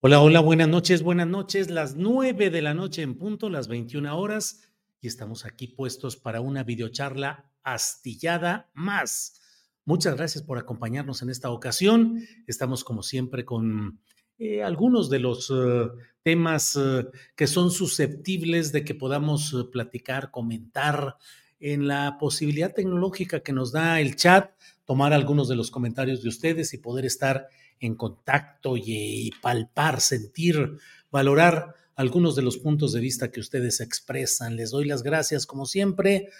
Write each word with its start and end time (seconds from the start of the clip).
Hola, 0.00 0.20
hola, 0.20 0.38
buenas 0.38 0.68
noches, 0.68 1.02
buenas 1.02 1.26
noches. 1.26 1.70
Las 1.70 1.96
9 1.96 2.50
de 2.50 2.62
la 2.62 2.72
noche 2.72 3.02
en 3.02 3.16
punto, 3.16 3.50
las 3.50 3.66
21 3.66 4.16
horas. 4.16 4.62
y 5.00 5.08
estamos 5.08 5.44
aquí 5.44 5.66
puestos 5.66 6.16
para 6.16 6.40
una 6.40 6.62
videocharla 6.62 7.50
astillada 7.64 8.70
más. 8.74 9.40
Muchas 9.84 10.14
gracias 10.14 10.44
por 10.44 10.56
acompañarnos 10.56 11.22
en 11.22 11.30
esta 11.30 11.50
ocasión. 11.50 12.22
Estamos 12.46 12.84
como 12.84 13.02
siempre 13.02 13.44
con 13.44 13.98
eh, 14.38 14.62
algunos 14.62 15.10
de 15.10 15.18
los 15.18 15.50
eh, 15.50 15.88
temas 16.22 16.76
eh, 16.76 17.08
que 17.34 17.48
son 17.48 17.72
susceptibles 17.72 18.70
de 18.70 18.84
que 18.84 18.94
podamos 18.94 19.66
platicar, 19.72 20.30
comentar 20.30 21.16
en 21.58 21.88
la 21.88 22.18
posibilidad 22.20 22.72
tecnológica 22.72 23.40
que 23.40 23.52
nos 23.52 23.72
da 23.72 24.00
el 24.00 24.14
chat, 24.14 24.52
tomar 24.88 25.12
algunos 25.12 25.48
de 25.48 25.54
los 25.54 25.70
comentarios 25.70 26.22
de 26.22 26.30
ustedes 26.30 26.72
y 26.72 26.78
poder 26.78 27.04
estar 27.04 27.46
en 27.78 27.94
contacto 27.94 28.74
y 28.74 29.30
palpar, 29.42 30.00
sentir, 30.00 30.78
valorar 31.10 31.74
algunos 31.94 32.34
de 32.34 32.40
los 32.40 32.56
puntos 32.56 32.94
de 32.94 33.00
vista 33.00 33.30
que 33.30 33.38
ustedes 33.38 33.82
expresan. 33.82 34.56
Les 34.56 34.70
doy 34.70 34.86
las 34.86 35.02
gracias, 35.02 35.44
como 35.44 35.66
siempre. 35.66 36.30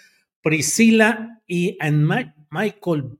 Priscila 0.41 1.43
y 1.45 1.77
Michael 2.49 3.19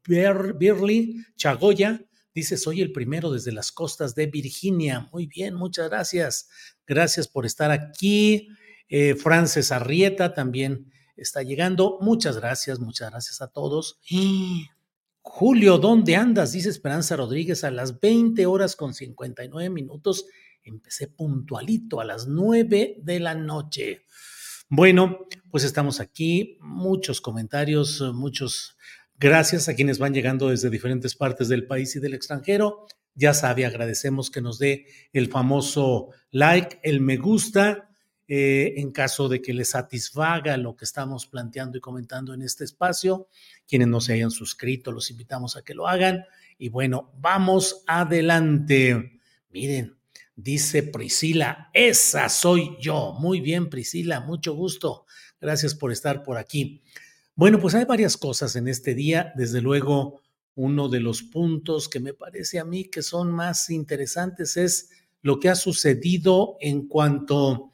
Birley 0.58 1.24
Chagoya 1.36 2.02
dice, 2.34 2.58
soy 2.58 2.82
el 2.82 2.92
primero 2.92 3.32
desde 3.32 3.52
las 3.52 3.72
costas 3.72 4.16
de 4.16 4.26
Virginia. 4.26 5.10
Muy 5.12 5.28
bien, 5.28 5.54
muchas 5.54 5.90
gracias. 5.90 6.50
Gracias 6.88 7.28
por 7.28 7.46
estar 7.46 7.70
aquí. 7.70 8.48
Eh, 8.88 9.14
Frances 9.14 9.72
Arrieta 9.72 10.34
también 10.34 10.92
está 11.16 11.44
llegando. 11.44 12.00
Muchas 12.02 12.38
gracias, 12.38 12.80
muchas 12.80 13.12
gracias 13.12 13.44
a 13.44 13.48
todos. 13.50 14.00
Julio, 15.32 15.78
¿dónde 15.78 16.16
andas? 16.16 16.52
Dice 16.52 16.70
Esperanza 16.70 17.16
Rodríguez 17.16 17.64
a 17.64 17.72
las 17.72 18.00
20 18.00 18.46
horas 18.46 18.76
con 18.76 18.94
59 18.94 19.70
minutos 19.70 20.26
Empecé 20.64 21.08
puntualito 21.08 22.00
a 22.00 22.06
las 22.06 22.28
nueve 22.28 22.98
de 23.02 23.20
la 23.20 23.34
noche. 23.34 24.06
Bueno, 24.70 25.28
pues 25.50 25.64
estamos 25.64 26.00
aquí. 26.00 26.58
Muchos 26.62 27.22
comentarios, 27.22 28.02
muchos 28.14 28.78
gracias 29.18 29.68
a 29.68 29.76
quienes 29.76 29.98
van 29.98 30.14
llegando 30.14 30.50
desde 30.50 30.70
diferentes 30.70 31.16
partes 31.16 31.48
del 31.48 31.66
país 31.66 31.96
y 31.96 32.00
del 32.00 32.14
extranjero. 32.14 32.86
Ya 33.16 33.34
sabe, 33.34 33.66
agradecemos 33.66 34.30
que 34.30 34.42
nos 34.42 34.60
dé 34.60 34.86
el 35.12 35.30
famoso 35.30 36.10
like, 36.32 36.80
el 36.84 37.02
me 37.02 37.18
gusta, 37.18 37.89
eh, 38.30 38.76
en 38.78 38.92
caso 38.92 39.28
de 39.28 39.42
que 39.42 39.54
les 39.54 39.72
satisfaga 39.72 40.56
lo 40.56 40.78
que 40.78 40.86
estamos 40.86 41.26
planteando 41.26 41.78
y 41.78 41.82
comentando 41.82 42.34
en 42.34 42.42
este 42.42 42.64
espacio. 42.64 43.28
Quienes 43.68 43.90
no 43.90 44.00
se 44.00 44.14
hayan 44.14 44.32
suscrito, 44.32 44.94
los 44.94 45.12
invitamos 45.12 45.58
a 45.58 45.64
que 45.64 45.74
lo 45.74 45.88
hagan. 45.88 46.24
Y 46.58 46.70
bueno, 46.70 47.12
vamos 47.20 47.84
adelante. 47.88 49.20
Miren, 49.52 50.00
Dice 50.42 50.84
Priscila, 50.84 51.70
esa 51.74 52.30
soy 52.30 52.78
yo. 52.80 53.14
Muy 53.20 53.42
bien, 53.42 53.70
Priscila, 53.70 54.22
mucho 54.22 54.56
gusto. 54.56 55.06
Gracias 55.42 55.76
por 55.76 55.92
estar 55.92 56.24
por 56.24 56.38
aquí. 56.38 56.82
Bueno, 57.36 57.60
pues 57.60 57.76
hay 57.76 57.84
varias 57.84 58.16
cosas 58.16 58.56
en 58.56 58.70
este 58.70 58.96
día. 58.96 59.34
Desde 59.36 59.60
luego, 59.60 60.22
uno 60.56 60.88
de 60.88 61.02
los 61.02 61.24
puntos 61.24 61.90
que 61.90 62.00
me 62.00 62.14
parece 62.14 62.58
a 62.58 62.64
mí 62.64 62.86
que 62.86 63.02
son 63.02 63.34
más 63.34 63.70
interesantes 63.70 64.56
es 64.56 64.92
lo 65.22 65.42
que 65.42 65.50
ha 65.50 65.56
sucedido 65.56 66.56
en 66.62 66.88
cuanto 66.88 67.69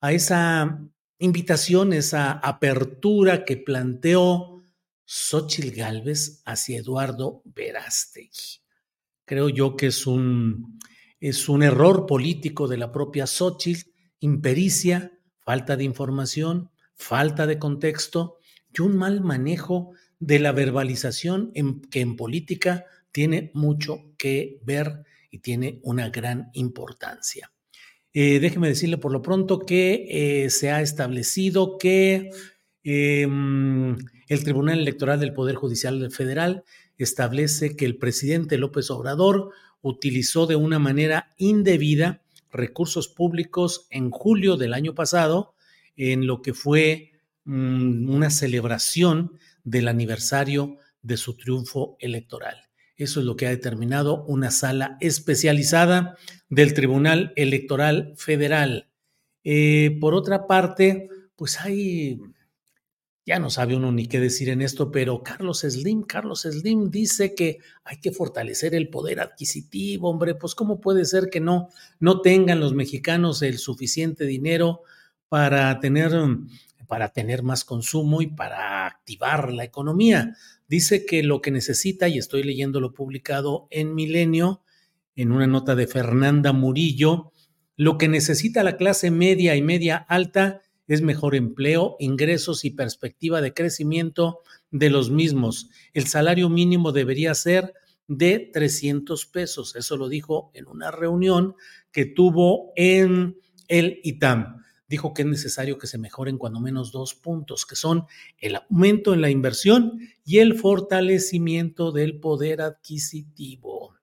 a 0.00 0.12
esa 0.12 0.80
invitación, 1.18 1.92
esa 1.92 2.32
apertura 2.32 3.44
que 3.44 3.56
planteó 3.56 4.62
Xochitl 5.04 5.70
Gálvez 5.70 6.42
hacia 6.44 6.78
Eduardo 6.78 7.42
Verástegui. 7.44 8.60
Creo 9.24 9.48
yo 9.48 9.76
que 9.76 9.88
es 9.88 10.06
un 10.06 10.78
es 11.20 11.48
un 11.48 11.62
error 11.62 12.06
político 12.06 12.68
de 12.68 12.76
la 12.76 12.92
propia 12.92 13.26
Xochitl, 13.26 13.90
impericia, 14.20 15.18
falta 15.38 15.76
de 15.76 15.84
información, 15.84 16.70
falta 16.94 17.46
de 17.46 17.58
contexto 17.58 18.38
y 18.72 18.82
un 18.82 18.96
mal 18.96 19.22
manejo 19.22 19.92
de 20.18 20.38
la 20.38 20.52
verbalización 20.52 21.52
que 21.90 22.00
en 22.00 22.16
política 22.16 22.84
tiene 23.12 23.50
mucho 23.54 24.12
que 24.18 24.60
ver 24.62 25.04
y 25.30 25.38
tiene 25.38 25.80
una 25.82 26.10
gran 26.10 26.50
importancia. 26.52 27.50
Eh, 28.18 28.40
déjeme 28.40 28.68
decirle 28.68 28.96
por 28.96 29.12
lo 29.12 29.20
pronto 29.20 29.66
que 29.66 30.06
eh, 30.08 30.48
se 30.48 30.70
ha 30.70 30.80
establecido 30.80 31.76
que 31.76 32.30
em, 32.82 33.94
el 34.28 34.42
Tribunal 34.42 34.78
Electoral 34.78 35.20
del 35.20 35.34
Poder 35.34 35.54
Judicial 35.54 36.10
Federal 36.10 36.64
establece 36.96 37.76
que 37.76 37.84
el 37.84 37.98
presidente 37.98 38.56
López 38.56 38.90
Obrador 38.90 39.50
utilizó 39.82 40.46
de 40.46 40.56
una 40.56 40.78
manera 40.78 41.34
indebida 41.36 42.22
recursos 42.50 43.06
públicos 43.06 43.86
en 43.90 44.10
julio 44.10 44.56
del 44.56 44.72
año 44.72 44.94
pasado 44.94 45.52
en 45.94 46.26
lo 46.26 46.40
que 46.40 46.54
fue 46.54 47.12
mm, 47.44 48.08
una 48.08 48.30
celebración 48.30 49.32
del 49.62 49.88
aniversario 49.88 50.78
de 51.02 51.18
su 51.18 51.36
triunfo 51.36 51.98
electoral. 52.00 52.65
Eso 52.96 53.20
es 53.20 53.26
lo 53.26 53.36
que 53.36 53.46
ha 53.46 53.50
determinado 53.50 54.24
una 54.24 54.50
sala 54.50 54.96
especializada 55.00 56.16
del 56.48 56.74
Tribunal 56.74 57.32
Electoral 57.36 58.14
Federal. 58.16 58.88
Eh, 59.44 59.98
por 60.00 60.14
otra 60.14 60.46
parte, 60.46 61.08
pues 61.36 61.60
hay 61.60 62.18
ya 63.26 63.40
no 63.40 63.50
sabe 63.50 63.74
uno 63.74 63.90
ni 63.90 64.06
qué 64.06 64.20
decir 64.20 64.48
en 64.50 64.62
esto, 64.62 64.92
pero 64.92 65.24
Carlos 65.24 65.62
Slim, 65.68 66.04
Carlos 66.04 66.42
Slim 66.42 66.92
dice 66.92 67.34
que 67.34 67.58
hay 67.82 67.98
que 67.98 68.12
fortalecer 68.12 68.72
el 68.72 68.88
poder 68.88 69.18
adquisitivo, 69.18 70.08
hombre, 70.08 70.36
pues 70.36 70.54
cómo 70.54 70.80
puede 70.80 71.04
ser 71.04 71.28
que 71.28 71.40
no, 71.40 71.68
no 71.98 72.20
tengan 72.20 72.60
los 72.60 72.72
mexicanos 72.72 73.42
el 73.42 73.58
suficiente 73.58 74.26
dinero 74.26 74.82
para 75.28 75.80
tener, 75.80 76.12
para 76.86 77.08
tener 77.08 77.42
más 77.42 77.64
consumo 77.64 78.22
y 78.22 78.28
para 78.28 78.86
activar 78.86 79.52
la 79.52 79.64
economía. 79.64 80.36
Dice 80.68 81.06
que 81.06 81.22
lo 81.22 81.40
que 81.40 81.50
necesita, 81.50 82.08
y 82.08 82.18
estoy 82.18 82.42
leyendo 82.42 82.80
lo 82.80 82.92
publicado 82.92 83.68
en 83.70 83.94
Milenio, 83.94 84.62
en 85.14 85.32
una 85.32 85.46
nota 85.46 85.74
de 85.74 85.86
Fernanda 85.86 86.52
Murillo, 86.52 87.32
lo 87.76 87.98
que 87.98 88.08
necesita 88.08 88.62
la 88.62 88.76
clase 88.76 89.10
media 89.10 89.54
y 89.54 89.62
media 89.62 89.96
alta 89.96 90.62
es 90.88 91.02
mejor 91.02 91.34
empleo, 91.34 91.96
ingresos 91.98 92.64
y 92.64 92.70
perspectiva 92.70 93.40
de 93.40 93.52
crecimiento 93.52 94.40
de 94.70 94.90
los 94.90 95.10
mismos. 95.10 95.68
El 95.92 96.06
salario 96.06 96.48
mínimo 96.48 96.92
debería 96.92 97.34
ser 97.34 97.74
de 98.08 98.50
300 98.52 99.26
pesos. 99.26 99.74
Eso 99.76 99.96
lo 99.96 100.08
dijo 100.08 100.50
en 100.54 100.68
una 100.68 100.90
reunión 100.90 101.54
que 101.92 102.06
tuvo 102.06 102.72
en 102.76 103.36
el 103.68 104.00
ITAM. 104.04 104.62
Dijo 104.88 105.14
que 105.14 105.22
es 105.22 105.28
necesario 105.28 105.78
que 105.78 105.86
se 105.86 105.98
mejoren 105.98 106.38
cuando 106.38 106.60
menos 106.60 106.92
dos 106.92 107.14
puntos, 107.14 107.66
que 107.66 107.76
son 107.76 108.04
el 108.38 108.56
aumento 108.56 109.14
en 109.14 109.20
la 109.20 109.30
inversión 109.30 110.00
y 110.24 110.38
el 110.38 110.54
fortalecimiento 110.54 111.92
del 111.92 112.20
poder 112.20 112.60
adquisitivo. 112.60 113.94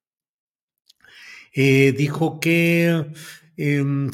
Eh, 1.56 1.94
dijo 1.96 2.40
que 2.40 3.06
em, 3.58 4.10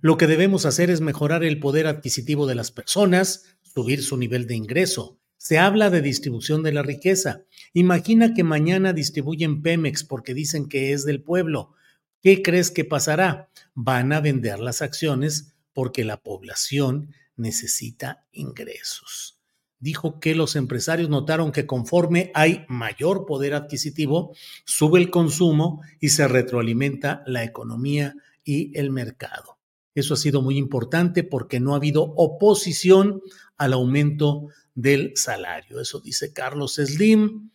lo 0.00 0.16
que 0.16 0.26
debemos 0.26 0.64
hacer 0.64 0.90
es 0.90 1.00
mejorar 1.00 1.42
el 1.42 1.58
poder 1.58 1.86
adquisitivo 1.86 2.46
de 2.46 2.54
las 2.54 2.70
personas, 2.70 3.56
subir 3.62 4.02
su 4.02 4.16
nivel 4.16 4.46
de 4.46 4.54
ingreso. 4.54 5.18
Se 5.36 5.58
habla 5.58 5.90
de 5.90 6.02
distribución 6.02 6.62
de 6.62 6.72
la 6.72 6.82
riqueza. 6.82 7.42
Imagina 7.72 8.34
que 8.34 8.44
mañana 8.44 8.92
distribuyen 8.92 9.62
Pemex 9.62 10.04
porque 10.04 10.34
dicen 10.34 10.68
que 10.68 10.92
es 10.92 11.04
del 11.04 11.22
pueblo. 11.22 11.74
¿Qué 12.22 12.42
crees 12.42 12.70
que 12.70 12.84
pasará? 12.84 13.48
Van 13.74 14.12
a 14.12 14.20
vender 14.20 14.58
las 14.58 14.82
acciones 14.82 15.54
porque 15.78 16.04
la 16.04 16.20
población 16.20 17.14
necesita 17.36 18.26
ingresos. 18.32 19.38
Dijo 19.78 20.18
que 20.18 20.34
los 20.34 20.56
empresarios 20.56 21.08
notaron 21.08 21.52
que 21.52 21.66
conforme 21.66 22.32
hay 22.34 22.64
mayor 22.68 23.26
poder 23.26 23.54
adquisitivo, 23.54 24.34
sube 24.64 24.98
el 24.98 25.08
consumo 25.08 25.80
y 26.00 26.08
se 26.08 26.26
retroalimenta 26.26 27.22
la 27.26 27.44
economía 27.44 28.16
y 28.42 28.76
el 28.76 28.90
mercado. 28.90 29.60
Eso 29.94 30.14
ha 30.14 30.16
sido 30.16 30.42
muy 30.42 30.58
importante 30.58 31.22
porque 31.22 31.60
no 31.60 31.74
ha 31.74 31.76
habido 31.76 32.12
oposición 32.16 33.22
al 33.56 33.72
aumento 33.72 34.48
del 34.74 35.12
salario. 35.14 35.80
Eso 35.80 36.00
dice 36.00 36.32
Carlos 36.32 36.74
Slim, 36.74 37.52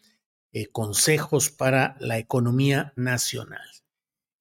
eh, 0.54 0.68
consejos 0.68 1.50
para 1.50 1.98
la 2.00 2.20
economía 2.20 2.94
nacional. 2.96 3.83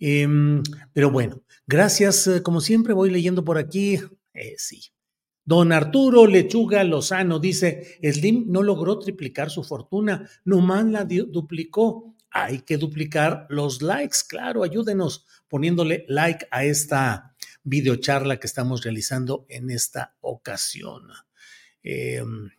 Em, 0.05 0.65
pero 0.93 1.13
bueno, 1.13 1.45
gracias. 1.65 2.27
Eh, 2.27 2.43
como 2.43 2.61
siempre 2.61 2.93
voy 2.93 3.09
leyendo 3.09 3.45
por 3.45 3.57
aquí. 3.57 4.01
Eh, 4.35 4.55
sí. 4.59 4.81
Don 5.45 5.71
Arturo 5.71 6.27
Lechuga 6.27 6.83
Lozano 6.83 7.39
dice, 7.39 7.99
Slim 8.03 8.47
no 8.49 8.65
logró 8.65 8.99
triplicar 8.99 9.51
su 9.51 9.63
fortuna, 9.63 10.29
nomás 10.45 10.87
la 10.87 11.05
duplicó. 11.05 12.17
Hay 12.31 12.61
que 12.61 12.79
duplicar 12.79 13.47
los 13.49 13.81
likes, 13.81 14.19
claro, 14.29 14.65
ayúdenos 14.65 15.25
poniéndole 15.49 16.05
like 16.09 16.47
a 16.51 16.65
esta 16.65 17.37
videocharla 17.63 18.41
que 18.41 18.47
estamos 18.49 18.83
realizando 18.83 19.47
en 19.49 19.71
esta 19.71 20.17
ocasión. 20.21 21.03
Em, 21.85 22.51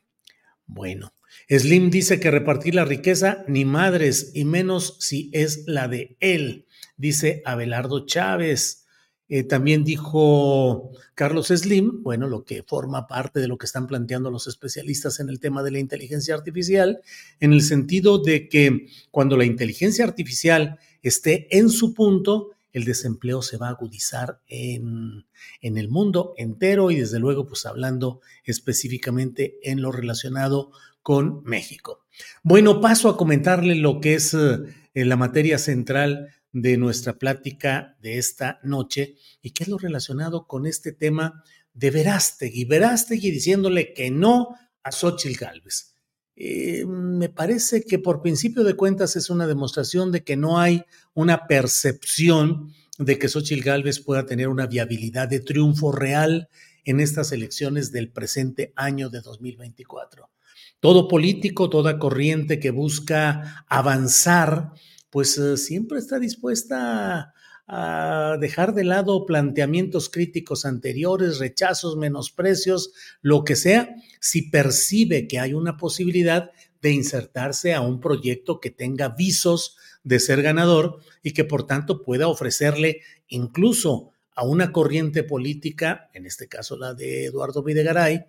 bueno, 0.65 1.13
Slim 1.49 1.89
dice 1.89 2.21
que 2.21 2.31
repartir 2.31 2.75
la 2.75 2.85
riqueza 2.85 3.43
ni 3.47 3.65
madres 3.65 4.31
y 4.33 4.45
menos 4.45 4.97
si 4.99 5.29
es 5.33 5.63
la 5.67 5.89
de 5.89 6.15
él 6.21 6.67
dice 7.03 7.41
Abelardo 7.43 8.05
Chávez. 8.05 8.85
Eh, 9.27 9.43
también 9.43 9.83
dijo 9.83 10.91
Carlos 11.15 11.47
Slim, 11.47 12.01
bueno, 12.01 12.27
lo 12.27 12.45
que 12.45 12.63
forma 12.63 13.07
parte 13.07 13.41
de 13.41 13.47
lo 13.49 13.57
que 13.57 13.65
están 13.65 13.87
planteando 13.87 14.31
los 14.31 14.47
especialistas 14.47 15.19
en 15.19 15.27
el 15.27 15.41
tema 15.41 15.63
de 15.63 15.71
la 15.71 15.79
inteligencia 15.79 16.33
artificial, 16.33 17.01
en 17.41 17.51
el 17.51 17.61
sentido 17.61 18.19
de 18.19 18.47
que 18.47 18.87
cuando 19.11 19.35
la 19.35 19.43
inteligencia 19.43 20.05
artificial 20.05 20.79
esté 21.01 21.47
en 21.57 21.69
su 21.69 21.93
punto, 21.93 22.51
el 22.71 22.85
desempleo 22.85 23.41
se 23.41 23.57
va 23.57 23.67
a 23.67 23.71
agudizar 23.71 24.39
en, 24.47 25.25
en 25.61 25.77
el 25.77 25.89
mundo 25.89 26.33
entero 26.37 26.89
y 26.89 26.95
desde 26.95 27.19
luego, 27.19 27.45
pues 27.45 27.65
hablando 27.65 28.21
específicamente 28.45 29.59
en 29.63 29.81
lo 29.81 29.91
relacionado 29.91 30.71
con 31.01 31.43
México. 31.43 32.05
Bueno, 32.43 32.79
paso 32.79 33.09
a 33.09 33.17
comentarle 33.17 33.75
lo 33.75 33.99
que 33.99 34.15
es 34.15 34.33
eh, 34.33 34.59
la 34.93 35.17
materia 35.17 35.57
central 35.57 36.29
de 36.53 36.77
nuestra 36.77 37.17
plática 37.17 37.97
de 38.01 38.19
esta 38.19 38.59
noche 38.63 39.15
y 39.41 39.51
qué 39.51 39.63
es 39.63 39.69
lo 39.69 39.77
relacionado 39.77 40.47
con 40.47 40.65
este 40.67 40.91
tema 40.91 41.43
de 41.73 41.89
Verástegui. 41.89 42.65
Verástegui 42.65 43.31
diciéndole 43.31 43.93
que 43.93 44.11
no 44.11 44.55
a 44.83 44.91
Xochitl 44.91 45.37
Gálvez. 45.37 45.95
Eh, 46.35 46.85
me 46.85 47.29
parece 47.29 47.83
que 47.83 47.99
por 47.99 48.21
principio 48.21 48.63
de 48.63 48.75
cuentas 48.75 49.15
es 49.15 49.29
una 49.29 49.47
demostración 49.47 50.11
de 50.11 50.23
que 50.23 50.35
no 50.35 50.59
hay 50.59 50.83
una 51.13 51.47
percepción 51.47 52.71
de 52.97 53.17
que 53.17 53.29
Xochitl 53.29 53.63
Gálvez 53.63 53.99
pueda 53.99 54.25
tener 54.25 54.47
una 54.47 54.67
viabilidad 54.67 55.27
de 55.27 55.39
triunfo 55.39 55.91
real 55.91 56.49
en 56.85 56.99
estas 56.99 57.31
elecciones 57.31 57.91
del 57.91 58.11
presente 58.11 58.73
año 58.75 59.09
de 59.09 59.21
2024. 59.21 60.29
Todo 60.79 61.07
político, 61.07 61.69
toda 61.69 61.97
corriente 61.97 62.59
que 62.59 62.71
busca 62.71 63.65
avanzar 63.69 64.73
pues 65.13 65.37
eh, 65.37 65.57
siempre 65.57 65.99
está 65.99 66.17
dispuesta 66.17 67.35
a, 67.67 68.37
dejar 68.41 68.73
de 68.73 68.83
lado 68.83 69.27
planteamientos 69.27 70.09
críticos 70.09 70.65
anteriores, 70.65 71.37
rechazos, 71.37 71.95
menosprecios, 71.95 72.91
lo 73.21 73.43
que 73.43 73.55
sea, 73.55 73.95
si 74.19 74.49
percibe 74.49 75.27
que 75.27 75.39
hay 75.39 75.53
una 75.53 75.77
posibilidad 75.77 76.49
de 76.81 76.91
insertarse 76.91 77.75
a 77.75 77.81
un 77.81 78.01
proyecto 78.01 78.59
que 78.59 78.71
tenga 78.71 79.09
visos 79.09 79.77
de 80.03 80.19
ser 80.19 80.41
ganador 80.41 80.97
y 81.21 81.31
que 81.31 81.45
por 81.45 81.67
tanto 81.67 82.01
pueda 82.01 82.27
ofrecerle 82.27 83.01
incluso 83.27 84.09
a 84.35 84.43
una 84.43 84.71
corriente 84.71 85.23
política, 85.23 86.09
en 86.13 86.25
este 86.25 86.47
caso 86.47 86.75
la 86.75 86.95
de 86.95 87.25
Eduardo 87.25 87.61
Videgaray, 87.61 88.25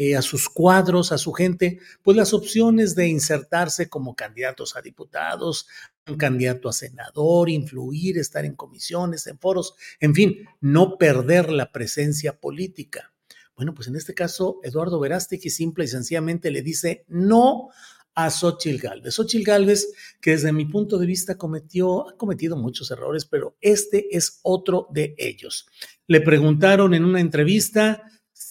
eh, 0.00 0.14
a 0.14 0.22
sus 0.22 0.48
cuadros, 0.48 1.10
a 1.10 1.18
su 1.18 1.32
gente, 1.32 1.80
pues 2.04 2.16
las 2.16 2.32
opciones 2.32 2.94
de 2.94 3.08
insertarse 3.08 3.88
como 3.88 4.14
candidatos 4.14 4.76
a 4.76 4.80
diputados, 4.80 5.66
un 6.06 6.16
candidato 6.16 6.68
a 6.68 6.72
senador, 6.72 7.50
influir, 7.50 8.16
estar 8.16 8.44
en 8.44 8.54
comisiones, 8.54 9.26
en 9.26 9.40
foros, 9.40 9.74
en 9.98 10.14
fin, 10.14 10.46
no 10.60 10.98
perder 10.98 11.50
la 11.50 11.72
presencia 11.72 12.38
política. 12.38 13.12
Bueno, 13.56 13.74
pues 13.74 13.88
en 13.88 13.96
este 13.96 14.14
caso, 14.14 14.60
Eduardo 14.62 15.00
Verástegui 15.00 15.50
simple 15.50 15.86
y 15.86 15.88
sencillamente 15.88 16.52
le 16.52 16.62
dice 16.62 17.04
no 17.08 17.70
a 18.14 18.30
Xochil 18.30 18.78
Gálvez. 18.78 19.14
Xochil 19.14 19.42
Gálvez, 19.42 19.92
que 20.20 20.30
desde 20.30 20.52
mi 20.52 20.66
punto 20.66 20.98
de 20.98 21.06
vista 21.06 21.36
cometió, 21.36 22.08
ha 22.08 22.16
cometido 22.16 22.56
muchos 22.56 22.92
errores, 22.92 23.24
pero 23.24 23.56
este 23.60 24.16
es 24.16 24.38
otro 24.44 24.86
de 24.92 25.16
ellos. 25.18 25.66
Le 26.06 26.20
preguntaron 26.20 26.94
en 26.94 27.04
una 27.04 27.20
entrevista 27.20 28.04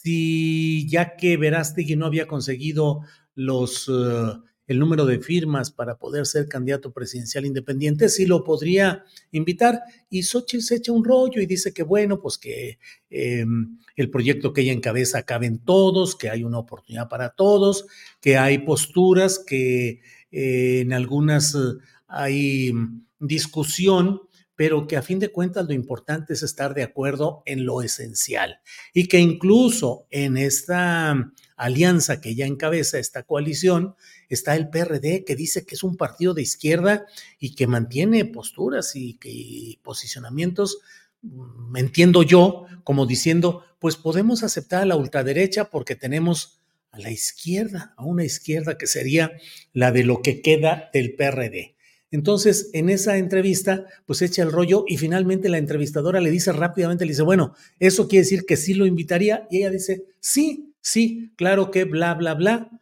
si 0.08 0.88
ya 0.88 1.18
que 1.18 1.36
Verástegui 1.36 1.98
no 1.98 2.06
había 2.06 2.28
conseguido 2.28 3.02
los, 3.36 3.90
eh, 3.90 4.40
el 4.66 4.80
número 4.80 5.06
de 5.06 5.20
firmas 5.20 5.70
para 5.70 5.98
poder 5.98 6.26
ser 6.26 6.48
candidato 6.48 6.94
presidencial 6.94 7.46
independiente, 7.46 8.08
si 8.08 8.26
lo 8.26 8.46
podría 8.46 9.04
invitar. 9.32 9.82
Y 10.10 10.24
Xochitl 10.24 10.64
se 10.64 10.76
echa 10.76 10.94
un 10.94 11.04
rollo 11.04 11.42
y 11.42 11.46
dice 11.46 11.74
que 11.74 11.84
bueno, 11.84 12.22
pues 12.22 12.38
que 12.38 12.80
em, 13.10 13.80
el 13.98 14.10
proyecto 14.10 14.54
que 14.54 14.62
ella 14.62 14.72
encabeza 14.72 15.24
caben 15.24 15.60
todos, 15.60 16.16
que 16.16 16.30
hay 16.30 16.46
una 16.46 16.60
oportunidad 16.60 17.10
para 17.10 17.32
todos, 17.32 17.86
que 18.22 18.38
hay 18.38 18.60
posturas, 18.60 19.44
que 19.46 20.00
eh, 20.32 20.80
en 20.82 20.94
algunas 20.94 21.54
eh, 21.54 21.80
hay 22.08 22.72
discusión 23.20 24.22
pero 24.58 24.88
que 24.88 24.98
a 24.98 25.04
fin 25.04 25.20
de 25.20 25.30
cuentas 25.30 25.68
lo 25.68 25.74
importante 25.74 26.34
es 26.34 26.42
estar 26.42 26.74
de 26.74 26.82
acuerdo 26.84 27.44
en 27.46 27.64
lo 27.64 27.84
esencial 27.84 28.60
y 28.92 29.08
que 29.08 29.20
incluso 29.20 30.08
en 30.10 30.36
esta 30.36 31.32
alianza 31.56 32.20
que 32.20 32.34
ya 32.34 32.48
encabeza 32.48 32.98
esta 32.98 33.22
coalición 33.22 33.96
está 34.30 34.56
el 34.56 34.70
PRD 34.70 35.24
que 35.26 35.36
dice 35.36 35.64
que 35.66 35.76
es 35.76 35.84
un 35.84 35.96
partido 35.96 36.34
de 36.34 36.42
izquierda 36.42 37.06
y 37.40 37.54
que 37.54 37.68
mantiene 37.68 38.26
posturas 38.26 38.96
y, 38.96 39.80
posicionamientos, 39.84 40.80
mm, 41.22 41.78
entiendo 41.78 42.24
yo, 42.24 42.66
como 42.84 43.06
diciendo, 43.06 43.64
pues 43.78 43.96
podemos 43.96 44.42
aceptar 44.42 44.82
a 44.82 44.86
la 44.86 44.96
ultraderecha 44.96 45.70
porque 45.70 45.96
tenemos 45.96 46.62
a 46.92 46.98
la 46.98 47.12
izquierda, 47.12 47.94
a 47.96 48.04
una 48.04 48.24
izquierda 48.24 48.76
que 48.76 48.88
sería 48.88 49.34
la 49.72 49.92
de 49.92 50.04
lo 50.04 50.24
que 50.24 50.42
queda 50.42 50.90
del 50.94 51.14
PRD. 51.16 51.77
Entonces, 52.10 52.70
en 52.74 52.90
esa 52.90 53.18
entrevista, 53.18 53.86
pues 54.06 54.22
echa 54.22 54.44
el 54.44 54.52
rollo 54.52 54.86
y 54.88 54.98
finalmente 54.98 55.50
la 55.50 55.58
entrevistadora 55.58 56.22
le 56.22 56.32
dice 56.32 56.54
rápidamente, 56.54 57.06
le 57.06 57.12
dice, 57.12 57.24
bueno, 57.24 57.54
eso 57.80 58.08
quiere 58.08 58.24
decir 58.24 58.46
que 58.46 58.58
sí 58.58 58.74
lo 58.74 58.86
invitaría. 58.86 59.48
Y 59.50 59.58
ella 59.58 59.72
dice, 59.72 60.06
sí, 60.20 60.74
sí, 60.82 61.34
claro 61.36 61.70
que 61.70 61.84
bla, 61.84 62.14
bla, 62.14 62.34
bla, 62.34 62.82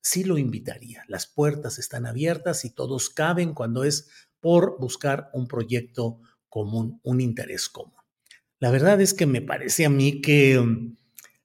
sí 0.00 0.24
lo 0.24 0.38
invitaría. 0.38 1.04
Las 1.08 1.26
puertas 1.26 1.78
están 1.78 2.04
abiertas 2.04 2.64
y 2.64 2.70
todos 2.70 3.10
caben 3.10 3.54
cuando 3.54 3.84
es 3.84 4.08
por 4.40 4.78
buscar 4.78 5.30
un 5.32 5.46
proyecto 5.46 6.20
común, 6.48 7.00
un 7.02 7.20
interés 7.20 7.68
común. 7.68 7.94
La 8.58 8.70
verdad 8.70 9.00
es 9.00 9.14
que 9.14 9.26
me 9.26 9.40
parece 9.40 9.84
a 9.84 9.90
mí 9.90 10.20
que 10.20 10.58
mm, 10.58 10.96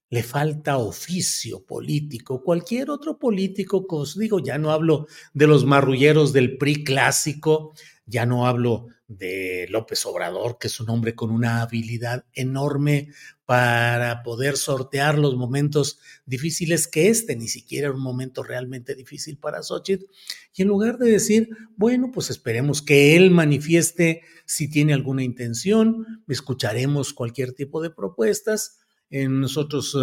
le 0.10 0.24
falta 0.24 0.78
oficio 0.78 1.66
político. 1.66 2.44
Cualquier 2.44 2.90
otro 2.90 3.20
político, 3.20 3.86
os 3.90 4.18
digo, 4.18 4.40
ya 4.40 4.58
no 4.58 4.72
hablo 4.72 5.08
de 5.34 5.48
los 5.48 5.66
marrulleros 5.66 6.34
del 6.34 6.58
PRI 6.58 6.84
clásico, 6.84 7.74
ya 8.06 8.26
no 8.26 8.48
hablo 8.48 8.88
de 9.08 9.68
López 9.70 10.06
Obrador, 10.06 10.58
que 10.60 10.68
es 10.68 10.80
un 10.80 10.90
hombre 10.90 11.16
con 11.16 11.32
una 11.32 11.62
habilidad 11.62 12.26
enorme 12.34 13.10
para 13.46 14.22
poder 14.22 14.58
sortear 14.58 15.18
los 15.18 15.36
momentos 15.36 16.00
difíciles 16.26 16.88
que 16.88 17.10
este 17.10 17.36
ni 17.36 17.48
siquiera 17.48 17.88
era 17.88 17.96
un 17.96 18.04
momento 18.04 18.44
realmente 18.44 18.94
difícil 18.94 19.38
para 19.38 19.64
Xochitl. 19.64 20.06
Y 20.54 20.62
en 20.62 20.68
lugar 20.68 21.00
de 21.00 21.10
decir, 21.10 21.50
bueno, 21.76 22.12
pues 22.12 22.30
esperemos 22.30 22.84
que 22.84 23.16
él 23.16 23.32
manifieste 23.32 24.22
si 24.46 24.70
tiene 24.70 24.94
alguna 24.94 25.24
intención, 25.24 26.24
escucharemos 26.28 27.14
cualquier 27.14 27.54
tipo 27.54 27.82
de 27.82 27.90
propuestas, 27.90 28.80
nosotros 29.12 29.98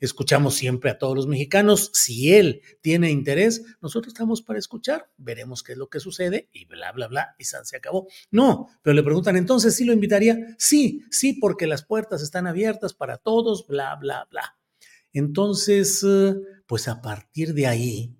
escuchamos 0.00 0.54
siempre 0.54 0.90
a 0.90 0.98
todos 0.98 1.14
los 1.14 1.26
mexicanos. 1.26 1.90
Si 1.92 2.32
él 2.32 2.62
tiene 2.80 3.10
interés, 3.10 3.62
nosotros 3.80 4.12
estamos 4.12 4.42
para 4.42 4.58
escuchar. 4.58 5.10
Veremos 5.16 5.62
qué 5.62 5.72
es 5.72 5.78
lo 5.78 5.88
que 5.88 6.00
sucede 6.00 6.48
y 6.52 6.64
bla, 6.64 6.92
bla, 6.92 7.08
bla. 7.08 7.34
Y 7.38 7.44
se 7.44 7.76
acabó. 7.76 8.08
No, 8.30 8.68
pero 8.82 8.94
le 8.94 9.02
preguntan 9.02 9.36
entonces, 9.36 9.74
¿sí 9.74 9.84
lo 9.84 9.92
invitaría? 9.92 10.54
Sí, 10.58 11.04
sí, 11.10 11.34
porque 11.34 11.66
las 11.66 11.84
puertas 11.84 12.22
están 12.22 12.46
abiertas 12.46 12.94
para 12.94 13.18
todos, 13.18 13.66
bla, 13.66 13.94
bla, 13.96 14.26
bla. 14.30 14.56
Entonces, 15.12 16.04
pues 16.66 16.88
a 16.88 17.00
partir 17.00 17.54
de 17.54 17.66
ahí, 17.66 18.16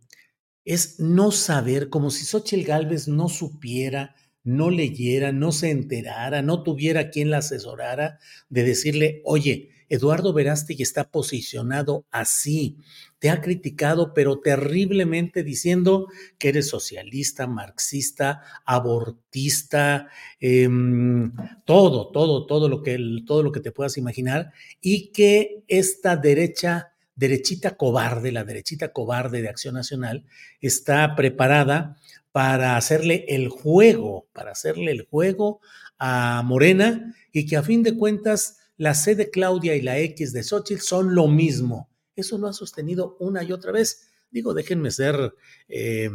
es 0.64 0.98
no 0.98 1.30
saber, 1.30 1.90
como 1.90 2.10
si 2.10 2.24
Xochitl 2.24 2.64
Galvez 2.64 3.06
no 3.06 3.28
supiera 3.28 4.16
no 4.46 4.70
leyera, 4.70 5.32
no 5.32 5.50
se 5.50 5.70
enterara, 5.70 6.40
no 6.40 6.62
tuviera 6.62 7.10
quien 7.10 7.30
la 7.30 7.38
asesorara, 7.38 8.20
de 8.48 8.62
decirle, 8.62 9.20
oye, 9.24 9.70
Eduardo 9.88 10.32
Verástegui 10.32 10.82
está 10.82 11.10
posicionado 11.10 12.04
así, 12.10 12.76
te 13.18 13.30
ha 13.30 13.40
criticado, 13.40 14.12
pero 14.14 14.40
terriblemente 14.40 15.42
diciendo 15.42 16.08
que 16.38 16.48
eres 16.50 16.68
socialista, 16.68 17.46
marxista, 17.46 18.42
abortista, 18.64 20.08
em, 20.40 21.32
todo, 21.64 22.10
todo, 22.10 22.46
todo 22.46 22.68
lo, 22.68 22.82
que, 22.82 22.98
todo 23.26 23.42
lo 23.42 23.52
que 23.52 23.60
te 23.60 23.72
puedas 23.72 23.96
imaginar, 23.96 24.52
y 24.80 25.08
que 25.12 25.62
esta 25.68 26.16
derecha 26.16 26.92
derechita 27.14 27.76
cobarde, 27.76 28.30
la 28.32 28.44
derechita 28.44 28.92
cobarde 28.92 29.42
de 29.42 29.48
Acción 29.48 29.74
Nacional, 29.74 30.24
está 30.60 31.14
preparada 31.16 31.96
para 32.32 32.76
hacerle 32.76 33.24
el 33.28 33.48
juego, 33.48 34.26
para 34.34 34.52
hacerle 34.52 34.92
el 34.92 35.06
juego 35.06 35.60
a 35.98 36.42
Morena 36.44 37.14
y 37.32 37.46
que 37.46 37.56
a 37.56 37.62
fin 37.62 37.82
de 37.82 37.96
cuentas 37.96 38.58
la 38.76 38.94
C 38.94 39.14
de 39.14 39.30
Claudia 39.30 39.74
y 39.74 39.82
la 39.82 39.98
X 39.98 40.32
de 40.32 40.42
Xochitl 40.42 40.82
son 40.82 41.14
lo 41.14 41.28
mismo. 41.28 41.88
Eso 42.14 42.38
lo 42.38 42.48
ha 42.48 42.52
sostenido 42.52 43.16
una 43.20 43.42
y 43.42 43.52
otra 43.52 43.72
vez. 43.72 44.08
Digo, 44.30 44.54
déjenme 44.54 44.90
ser 44.90 45.34
eh, 45.68 46.10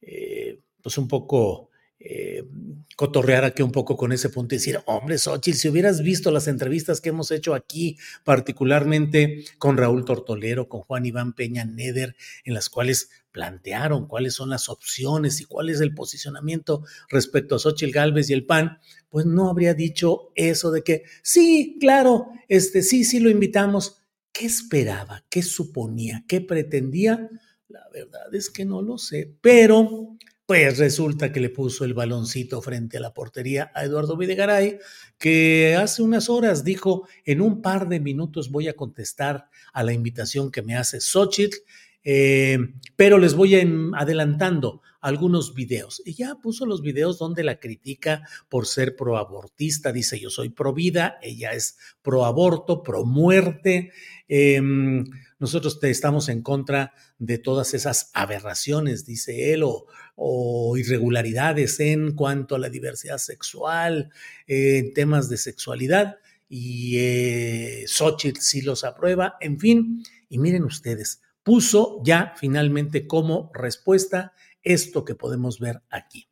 eh, 0.00 0.60
pues 0.82 0.98
un 0.98 1.08
poco 1.08 1.70
eh, 1.98 2.44
cotorrear 2.94 3.44
aquí 3.44 3.62
un 3.62 3.72
poco 3.72 3.96
con 3.96 4.12
ese 4.12 4.28
punto 4.28 4.54
y 4.54 4.58
decir, 4.58 4.80
hombre, 4.86 5.18
Xochitl, 5.18 5.58
si 5.58 5.68
hubieras 5.68 6.02
visto 6.02 6.30
las 6.30 6.46
entrevistas 6.46 7.00
que 7.00 7.08
hemos 7.08 7.30
hecho 7.30 7.54
aquí, 7.54 7.98
particularmente 8.24 9.44
con 9.58 9.76
Raúl 9.76 10.04
Tortolero, 10.04 10.68
con 10.68 10.82
Juan 10.82 11.06
Iván 11.06 11.32
Peña 11.32 11.64
Neder, 11.64 12.16
en 12.44 12.54
las 12.54 12.70
cuales 12.70 13.10
plantearon 13.32 14.06
cuáles 14.06 14.34
son 14.34 14.48
las 14.50 14.68
opciones 14.70 15.40
y 15.40 15.44
cuál 15.44 15.68
es 15.68 15.80
el 15.80 15.94
posicionamiento 15.94 16.84
respecto 17.10 17.56
a 17.56 17.58
Xochitl 17.58 17.92
Galvez 17.92 18.30
y 18.30 18.32
el 18.32 18.46
PAN, 18.46 18.78
pues 19.10 19.26
no 19.26 19.50
habría 19.50 19.74
dicho 19.74 20.32
eso 20.34 20.70
de 20.70 20.82
que 20.82 21.02
sí, 21.22 21.76
claro, 21.78 22.28
este 22.48 22.82
sí, 22.82 23.04
sí 23.04 23.20
lo 23.20 23.28
invitamos. 23.28 24.02
¿Qué 24.32 24.46
esperaba? 24.46 25.24
¿Qué 25.28 25.42
suponía? 25.42 26.24
¿Qué 26.28 26.40
pretendía? 26.40 27.28
La 27.68 27.86
verdad 27.92 28.34
es 28.34 28.48
que 28.48 28.64
no 28.64 28.80
lo 28.80 28.96
sé, 28.96 29.34
pero 29.40 30.15
pues 30.46 30.78
resulta 30.78 31.32
que 31.32 31.40
le 31.40 31.50
puso 31.50 31.84
el 31.84 31.92
baloncito 31.92 32.62
frente 32.62 32.98
a 32.98 33.00
la 33.00 33.12
portería 33.12 33.72
a 33.74 33.84
Eduardo 33.84 34.16
Videgaray, 34.16 34.78
que 35.18 35.76
hace 35.76 36.02
unas 36.02 36.30
horas 36.30 36.62
dijo, 36.62 37.08
en 37.24 37.40
un 37.40 37.60
par 37.60 37.88
de 37.88 37.98
minutos 37.98 38.50
voy 38.50 38.68
a 38.68 38.76
contestar 38.76 39.48
a 39.72 39.82
la 39.82 39.92
invitación 39.92 40.52
que 40.52 40.62
me 40.62 40.76
hace 40.76 41.00
Xochitl, 41.00 41.58
eh, 42.04 42.58
pero 42.94 43.18
les 43.18 43.34
voy 43.34 43.56
adelantando 43.96 44.82
algunos 45.00 45.54
videos. 45.54 46.02
Ya 46.04 46.36
puso 46.36 46.66
los 46.66 46.82
videos 46.82 47.18
donde 47.18 47.44
la 47.44 47.60
critica 47.60 48.28
por 48.48 48.66
ser 48.66 48.96
proabortista, 48.96 49.92
dice 49.92 50.18
yo 50.18 50.30
soy 50.30 50.50
pro 50.50 50.72
vida, 50.72 51.18
ella 51.22 51.52
es 51.52 51.76
pro 52.02 52.24
aborto, 52.24 52.82
pro 52.82 53.04
muerte. 53.04 53.92
Em, 54.28 55.04
nosotros 55.38 55.78
estamos 55.82 56.28
en 56.28 56.42
contra 56.42 56.94
de 57.18 57.38
todas 57.38 57.74
esas 57.74 58.10
aberraciones, 58.14 59.04
dice 59.04 59.52
él, 59.52 59.62
o, 59.64 60.76
irregularidades 60.76 61.78
en 61.80 62.12
cuanto 62.14 62.54
a 62.54 62.58
la 62.58 62.70
diversidad 62.70 63.18
sexual, 63.18 64.10
en 64.46 64.94
temas 64.94 65.28
de 65.28 65.36
sexualidad, 65.36 66.16
y 66.48 66.96
eh, 66.98 67.84
Xochitl 67.86 68.40
sí 68.40 68.62
los 68.62 68.84
aprueba, 68.84 69.36
en 69.40 69.58
fin, 69.58 70.02
y 70.28 70.38
miren 70.38 70.64
ustedes, 70.64 71.20
puso 71.42 72.00
ya 72.04 72.34
finalmente 72.36 73.06
como 73.06 73.50
respuesta 73.54 74.32
esto 74.66 75.04
que 75.04 75.14
podemos 75.14 75.58
ver 75.58 75.82
aquí. 75.88 76.28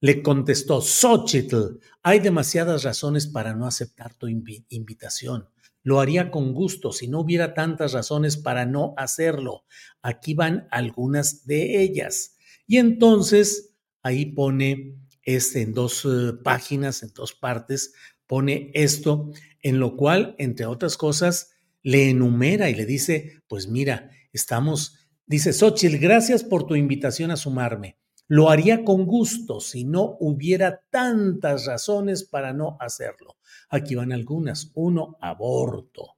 Le 0.00 0.22
contestó 0.22 0.80
Xochitl, 0.80 1.80
hay 2.02 2.20
demasiadas 2.20 2.84
razones 2.84 3.26
para 3.26 3.54
no 3.54 3.66
aceptar 3.66 4.14
tu 4.14 4.28
invitación. 4.28 5.48
Lo 5.82 6.00
haría 6.00 6.30
con 6.30 6.52
gusto 6.52 6.92
si 6.92 7.08
no 7.08 7.20
hubiera 7.20 7.54
tantas 7.54 7.92
razones 7.92 8.36
para 8.36 8.66
no 8.66 8.94
hacerlo. 8.96 9.64
Aquí 10.02 10.34
van 10.34 10.68
algunas 10.70 11.46
de 11.46 11.80
ellas. 11.82 12.36
Y 12.66 12.76
entonces 12.76 13.74
ahí 14.02 14.26
pone 14.26 14.98
este 15.22 15.62
en 15.62 15.72
dos 15.72 16.04
eh, 16.04 16.32
páginas, 16.44 17.02
en 17.02 17.12
dos 17.12 17.32
partes, 17.32 17.94
pone 18.26 18.70
esto, 18.74 19.30
en 19.62 19.80
lo 19.80 19.96
cual, 19.96 20.34
entre 20.38 20.66
otras 20.66 20.96
cosas, 20.96 21.50
le 21.82 22.10
enumera 22.10 22.70
y 22.70 22.74
le 22.74 22.86
dice, 22.86 23.42
pues 23.48 23.68
mira, 23.68 24.10
estamos, 24.32 25.07
dice 25.28 25.52
Xochitl, 25.52 25.98
gracias 25.98 26.42
por 26.42 26.66
tu 26.66 26.74
invitación 26.74 27.30
a 27.30 27.36
sumarme. 27.36 27.96
Lo 28.26 28.50
haría 28.50 28.84
con 28.84 29.06
gusto 29.06 29.60
si 29.60 29.84
no 29.84 30.16
hubiera 30.20 30.82
tantas 30.90 31.64
razones 31.64 32.24
para 32.24 32.52
no 32.52 32.76
hacerlo. 32.80 33.36
Aquí 33.70 33.94
van 33.94 34.12
algunas. 34.12 34.70
Uno, 34.74 35.16
aborto. 35.20 36.16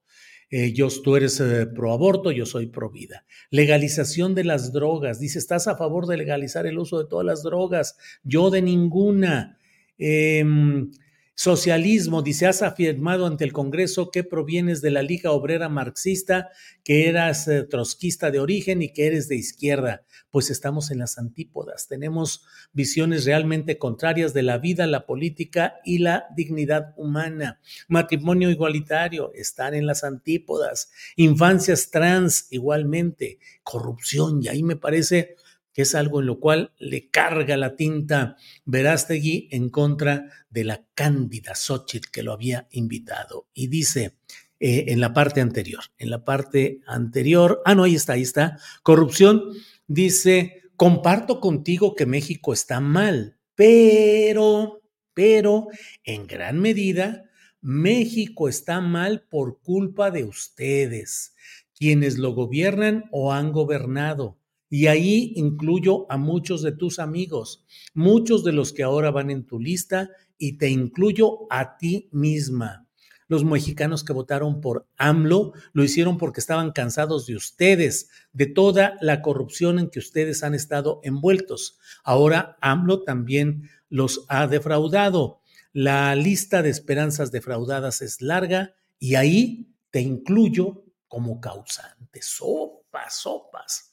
Eh, 0.50 0.72
yo, 0.72 0.88
tú 1.04 1.14
eres 1.14 1.38
eh, 1.38 1.66
pro 1.66 1.92
aborto, 1.92 2.32
yo 2.32 2.44
soy 2.44 2.66
pro 2.66 2.90
vida. 2.90 3.24
Legalización 3.50 4.34
de 4.34 4.42
las 4.42 4.72
drogas. 4.72 5.20
Dice, 5.20 5.38
¿estás 5.38 5.68
a 5.68 5.76
favor 5.76 6.06
de 6.06 6.16
legalizar 6.16 6.66
el 6.66 6.78
uso 6.80 6.98
de 6.98 7.08
todas 7.08 7.24
las 7.24 7.44
drogas? 7.44 7.96
Yo 8.24 8.50
de 8.50 8.62
ninguna. 8.62 9.58
Em, 9.96 10.90
Socialismo, 11.34 12.20
dice, 12.20 12.46
has 12.46 12.60
afirmado 12.60 13.26
ante 13.26 13.44
el 13.44 13.52
Congreso 13.52 14.10
que 14.10 14.24
provienes 14.24 14.82
de 14.82 14.90
la 14.90 15.02
Liga 15.02 15.30
Obrera 15.30 15.70
Marxista, 15.70 16.50
que 16.84 17.08
eras 17.08 17.48
eh, 17.48 17.62
trotskista 17.62 18.30
de 18.30 18.40
origen 18.40 18.82
y 18.82 18.92
que 18.92 19.06
eres 19.06 19.26
de 19.28 19.36
izquierda. 19.36 20.04
Pues 20.30 20.50
estamos 20.50 20.90
en 20.90 20.98
las 20.98 21.16
antípodas, 21.16 21.88
tenemos 21.88 22.44
visiones 22.72 23.24
realmente 23.24 23.78
contrarias 23.78 24.34
de 24.34 24.42
la 24.42 24.58
vida, 24.58 24.86
la 24.86 25.06
política 25.06 25.80
y 25.84 25.98
la 25.98 26.26
dignidad 26.36 26.92
humana. 26.96 27.60
Matrimonio 27.88 28.50
igualitario, 28.50 29.32
están 29.34 29.74
en 29.74 29.86
las 29.86 30.04
antípodas. 30.04 30.90
Infancias 31.16 31.90
trans, 31.90 32.48
igualmente. 32.50 33.38
Corrupción, 33.62 34.42
y 34.42 34.48
ahí 34.48 34.62
me 34.62 34.76
parece 34.76 35.36
es 35.80 35.94
algo 35.94 36.20
en 36.20 36.26
lo 36.26 36.40
cual 36.40 36.72
le 36.78 37.10
carga 37.10 37.56
la 37.56 37.76
tinta 37.76 38.36
Verástegui 38.64 39.48
en 39.50 39.70
contra 39.70 40.26
de 40.48 40.64
la 40.64 40.84
cándida 40.94 41.54
Xochitl 41.54 42.10
que 42.10 42.22
lo 42.22 42.32
había 42.32 42.66
invitado. 42.70 43.48
Y 43.54 43.68
dice 43.68 44.16
eh, 44.62 44.86
en 44.88 45.00
la 45.00 45.14
parte 45.14 45.40
anterior, 45.40 45.84
en 45.96 46.10
la 46.10 46.24
parte 46.24 46.80
anterior, 46.86 47.62
ah, 47.64 47.74
no, 47.74 47.84
ahí 47.84 47.94
está, 47.94 48.12
ahí 48.12 48.22
está, 48.22 48.58
corrupción, 48.82 49.42
dice, 49.86 50.62
comparto 50.76 51.40
contigo 51.40 51.94
que 51.94 52.04
México 52.04 52.52
está 52.52 52.78
mal, 52.80 53.38
pero, 53.54 54.82
pero, 55.14 55.68
en 56.04 56.26
gran 56.26 56.60
medida, 56.60 57.24
México 57.62 58.48
está 58.50 58.82
mal 58.82 59.22
por 59.30 59.60
culpa 59.62 60.10
de 60.10 60.24
ustedes, 60.24 61.34
quienes 61.74 62.18
lo 62.18 62.32
gobiernan 62.32 63.04
o 63.12 63.32
han 63.32 63.52
gobernado 63.52 64.39
y 64.70 64.86
ahí 64.86 65.32
incluyo 65.34 66.06
a 66.10 66.16
muchos 66.16 66.62
de 66.62 66.70
tus 66.70 67.00
amigos, 67.00 67.66
muchos 67.92 68.44
de 68.44 68.52
los 68.52 68.72
que 68.72 68.84
ahora 68.84 69.10
van 69.10 69.30
en 69.30 69.44
tu 69.44 69.58
lista 69.58 70.10
y 70.38 70.56
te 70.56 70.70
incluyo 70.70 71.40
a 71.50 71.76
ti 71.76 72.08
misma. 72.12 72.86
Los 73.26 73.44
mexicanos 73.44 74.04
que 74.04 74.12
votaron 74.12 74.60
por 74.60 74.88
AMLO 74.96 75.52
lo 75.72 75.84
hicieron 75.84 76.18
porque 76.18 76.40
estaban 76.40 76.72
cansados 76.72 77.26
de 77.26 77.36
ustedes, 77.36 78.08
de 78.32 78.46
toda 78.46 78.96
la 79.00 79.22
corrupción 79.22 79.78
en 79.78 79.90
que 79.90 79.98
ustedes 79.98 80.42
han 80.42 80.54
estado 80.54 81.00
envueltos. 81.04 81.78
Ahora 82.02 82.56
AMLO 82.60 83.02
también 83.02 83.68
los 83.88 84.24
ha 84.28 84.46
defraudado. 84.46 85.40
La 85.72 86.14
lista 86.16 86.62
de 86.62 86.70
esperanzas 86.70 87.30
defraudadas 87.30 88.02
es 88.02 88.20
larga 88.20 88.74
y 88.98 89.14
ahí 89.16 89.68
te 89.90 90.00
incluyo 90.00 90.84
como 91.06 91.40
causante. 91.40 92.22
Sopas, 92.22 93.14
sopas. 93.14 93.89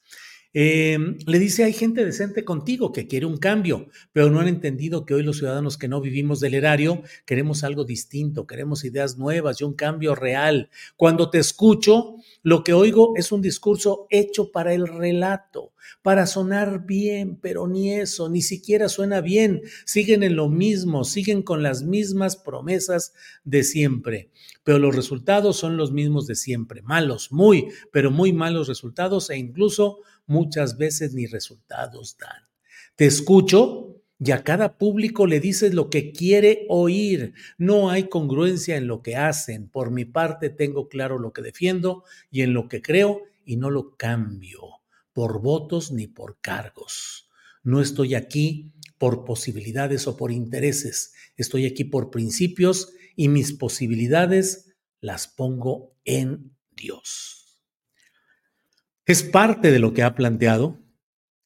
Em, 0.54 1.18
le 1.26 1.40
dice, 1.40 1.64
hay 1.64 1.74
gente 1.74 2.06
decente 2.06 2.46
contigo 2.46 2.92
que 2.92 3.08
quiere 3.08 3.26
un 3.26 3.38
cambio, 3.38 3.90
pero 4.14 4.30
no 4.30 4.40
han 4.40 4.48
entendido 4.48 5.06
que 5.06 5.14
hoy 5.14 5.24
los 5.24 5.38
ciudadanos 5.38 5.78
que 5.78 5.88
no 5.88 6.00
vivimos 6.02 6.40
del 6.40 6.54
erario 6.54 7.04
queremos 7.26 7.64
algo 7.64 7.84
distinto, 7.84 8.48
queremos 8.48 8.86
ideas 8.86 9.18
nuevas 9.18 9.60
y 9.60 9.66
un 9.66 9.74
cambio 9.74 10.16
real. 10.16 10.70
Cuando 10.96 11.30
te 11.30 11.40
escucho, 11.40 12.16
lo 12.44 12.64
que 12.64 12.74
oigo 12.74 13.14
es 13.18 13.32
un 13.32 13.42
discurso 13.42 14.08
hecho 14.10 14.52
para 14.52 14.74
el 14.74 14.88
relato, 14.88 15.74
para 16.02 16.26
sonar 16.26 16.86
bien, 16.86 17.38
pero 17.42 17.68
ni 17.68 17.94
eso, 17.94 18.30
ni 18.30 18.42
siquiera 18.42 18.90
suena 18.90 19.22
bien. 19.22 19.62
Siguen 19.86 20.24
en 20.24 20.36
lo 20.36 20.50
mismo, 20.50 21.04
siguen 21.04 21.44
con 21.44 21.62
las 21.62 21.84
mismas 21.84 22.38
promesas 22.38 23.14
de 23.44 23.64
siempre, 23.64 24.32
pero 24.64 24.80
los 24.80 24.96
resultados 24.96 25.58
son 25.58 25.78
los 25.78 25.92
mismos 25.92 26.26
de 26.26 26.36
siempre, 26.36 26.82
malos, 26.82 27.32
muy, 27.32 27.68
pero 27.92 28.12
muy 28.12 28.34
malos 28.34 28.68
resultados 28.68 29.30
e 29.30 29.38
incluso 29.38 30.00
muchas 30.28 30.78
veces 30.78 31.14
ni 31.14 31.26
resultados 31.26 32.18
dan. 32.18 32.48
Te 32.96 33.06
escucho 33.06 34.02
y 34.20 34.32
a 34.32 34.44
cada 34.44 34.78
público 34.78 35.28
le 35.28 35.40
dices 35.40 35.74
lo 35.74 35.90
que 35.90 36.12
quiere 36.12 36.66
oír. 36.70 37.34
No 37.58 37.90
hay 37.90 38.10
congruencia 38.10 38.78
en 38.78 38.88
lo 38.88 39.02
que 39.02 39.16
hacen. 39.16 39.70
Por 39.70 39.92
mi 39.92 40.06
parte 40.06 40.50
tengo 40.50 40.90
claro 40.90 41.20
lo 41.20 41.34
que 41.34 41.42
defiendo 41.42 42.04
y 42.32 42.42
en 42.42 42.54
lo 42.54 42.68
que 42.68 42.82
creo 42.82 43.22
y 43.46 43.58
no 43.58 43.70
lo 43.70 43.96
cambio 43.96 44.62
por 45.14 45.42
votos 45.42 45.92
ni 45.92 46.08
por 46.08 46.40
cargos. 46.42 47.30
No 47.64 47.82
estoy 47.82 48.16
aquí 48.16 48.72
por 48.98 49.26
posibilidades 49.26 50.08
o 50.08 50.18
por 50.18 50.32
intereses. 50.32 51.14
Estoy 51.36 51.66
aquí 51.66 51.84
por 51.84 52.12
principios 52.12 52.94
y 53.16 53.28
mis 53.30 53.54
posibilidades 53.54 54.76
las 55.02 55.28
pongo 55.28 55.96
en 56.06 56.56
Dios. 56.72 57.37
Es 59.08 59.24
parte 59.24 59.72
de 59.72 59.80
lo 59.80 59.94
que 59.94 60.04
ha 60.04 60.16
planteado, 60.16 60.80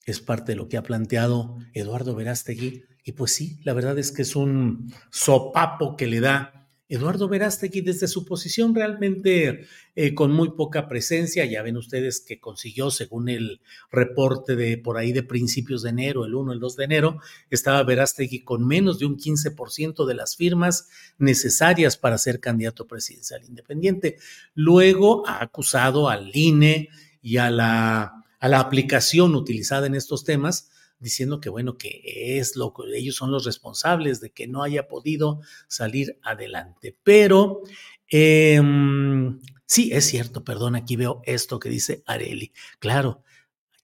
es 0.07 0.19
parte 0.19 0.53
de 0.53 0.55
lo 0.55 0.67
que 0.67 0.77
ha 0.77 0.81
planteado 0.81 1.59
Eduardo 1.73 2.15
Verástegui. 2.15 2.85
Y 3.03 3.11
pues 3.11 3.33
sí, 3.33 3.59
la 3.63 3.73
verdad 3.73 3.99
es 3.99 4.11
que 4.11 4.23
es 4.23 4.35
un 4.35 4.91
sopapo 5.11 5.95
que 5.95 6.07
le 6.07 6.21
da 6.21 6.67
Eduardo 6.89 7.29
Verástegui 7.29 7.81
desde 7.81 8.07
su 8.07 8.25
posición 8.25 8.73
realmente 8.73 9.67
eh, 9.95 10.15
con 10.15 10.31
muy 10.31 10.53
poca 10.53 10.87
presencia. 10.87 11.45
Ya 11.45 11.61
ven 11.61 11.77
ustedes 11.77 12.19
que 12.19 12.39
consiguió, 12.39 12.89
según 12.89 13.29
el 13.29 13.61
reporte 13.91 14.55
de 14.55 14.79
por 14.79 14.97
ahí 14.97 15.11
de 15.11 15.21
principios 15.21 15.83
de 15.83 15.91
enero, 15.91 16.25
el 16.25 16.33
1, 16.33 16.53
el 16.53 16.59
2 16.59 16.75
de 16.77 16.83
enero, 16.83 17.19
estaba 17.51 17.83
Verástegui 17.83 18.43
con 18.43 18.65
menos 18.65 18.97
de 18.97 19.05
un 19.05 19.17
15% 19.17 20.07
de 20.07 20.15
las 20.15 20.35
firmas 20.35 20.89
necesarias 21.19 21.95
para 21.95 22.17
ser 22.17 22.39
candidato 22.39 22.87
presidencial 22.87 23.45
independiente. 23.45 24.17
Luego 24.55 25.27
ha 25.27 25.43
acusado 25.43 26.09
al 26.09 26.35
INE 26.35 26.89
y 27.21 27.37
a 27.37 27.49
la, 27.49 28.23
a 28.39 28.47
la 28.47 28.59
aplicación 28.59 29.35
utilizada 29.35 29.87
en 29.87 29.95
estos 29.95 30.23
temas, 30.23 30.71
diciendo 30.99 31.39
que 31.39 31.49
bueno, 31.49 31.77
que 31.77 32.37
es 32.37 32.55
lo 32.55 32.73
que 32.73 32.83
ellos 32.95 33.15
son 33.15 33.31
los 33.31 33.45
responsables 33.45 34.21
de 34.21 34.31
que 34.31 34.47
no 34.47 34.63
haya 34.63 34.87
podido 34.87 35.41
salir 35.67 36.17
adelante. 36.23 36.95
Pero 37.03 37.61
em, 38.07 39.39
sí, 39.65 39.91
es 39.91 40.05
cierto, 40.05 40.43
perdón, 40.43 40.75
aquí 40.75 40.95
veo 40.95 41.21
esto 41.25 41.59
que 41.59 41.69
dice 41.69 42.03
Areli. 42.05 42.53
Claro, 42.79 43.23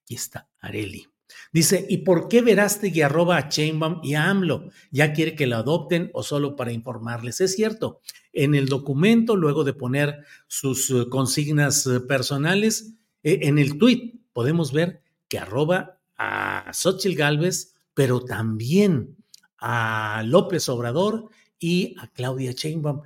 aquí 0.04 0.16
está 0.16 0.48
Areli. 0.60 1.08
Dice, 1.52 1.86
¿y 1.90 2.00
por 2.00 2.28
qué 2.28 2.42
Verástegui 2.42 3.02
arroba 3.02 3.38
a 3.38 3.50
Chainbaum 3.50 4.02
y 4.04 4.16
a 4.16 4.30
AMLO? 4.30 4.70
¿Ya 4.92 5.14
quiere 5.14 5.36
que 5.36 5.48
lo 5.48 5.58
adopten 5.58 6.12
o 6.14 6.24
solo 6.24 6.56
para 6.56 6.72
informarles? 6.72 7.42
Es 7.42 7.56
cierto, 7.56 8.02
en 8.34 8.54
el 8.56 8.68
documento, 8.68 9.36
luego 9.36 9.64
de 9.64 9.74
poner 9.74 10.24
sus 10.48 10.90
eh, 10.92 11.06
consignas 11.10 11.88
eh, 11.88 12.00
personales, 12.00 12.94
en 13.34 13.60
el 13.60 13.78
tuit 13.78 14.22
podemos 14.34 14.72
ver 14.72 15.02
que 15.28 15.40
arroba 15.40 16.00
a 16.18 16.72
Xochitl 16.74 17.16
Galvez, 17.16 17.76
pero 17.94 18.24
también 18.24 19.18
a 19.60 20.24
López 20.26 20.70
Obrador 20.70 21.30
y 21.60 21.96
a 22.00 22.08
Claudia 22.08 22.52
Sheinbaum. 22.52 23.02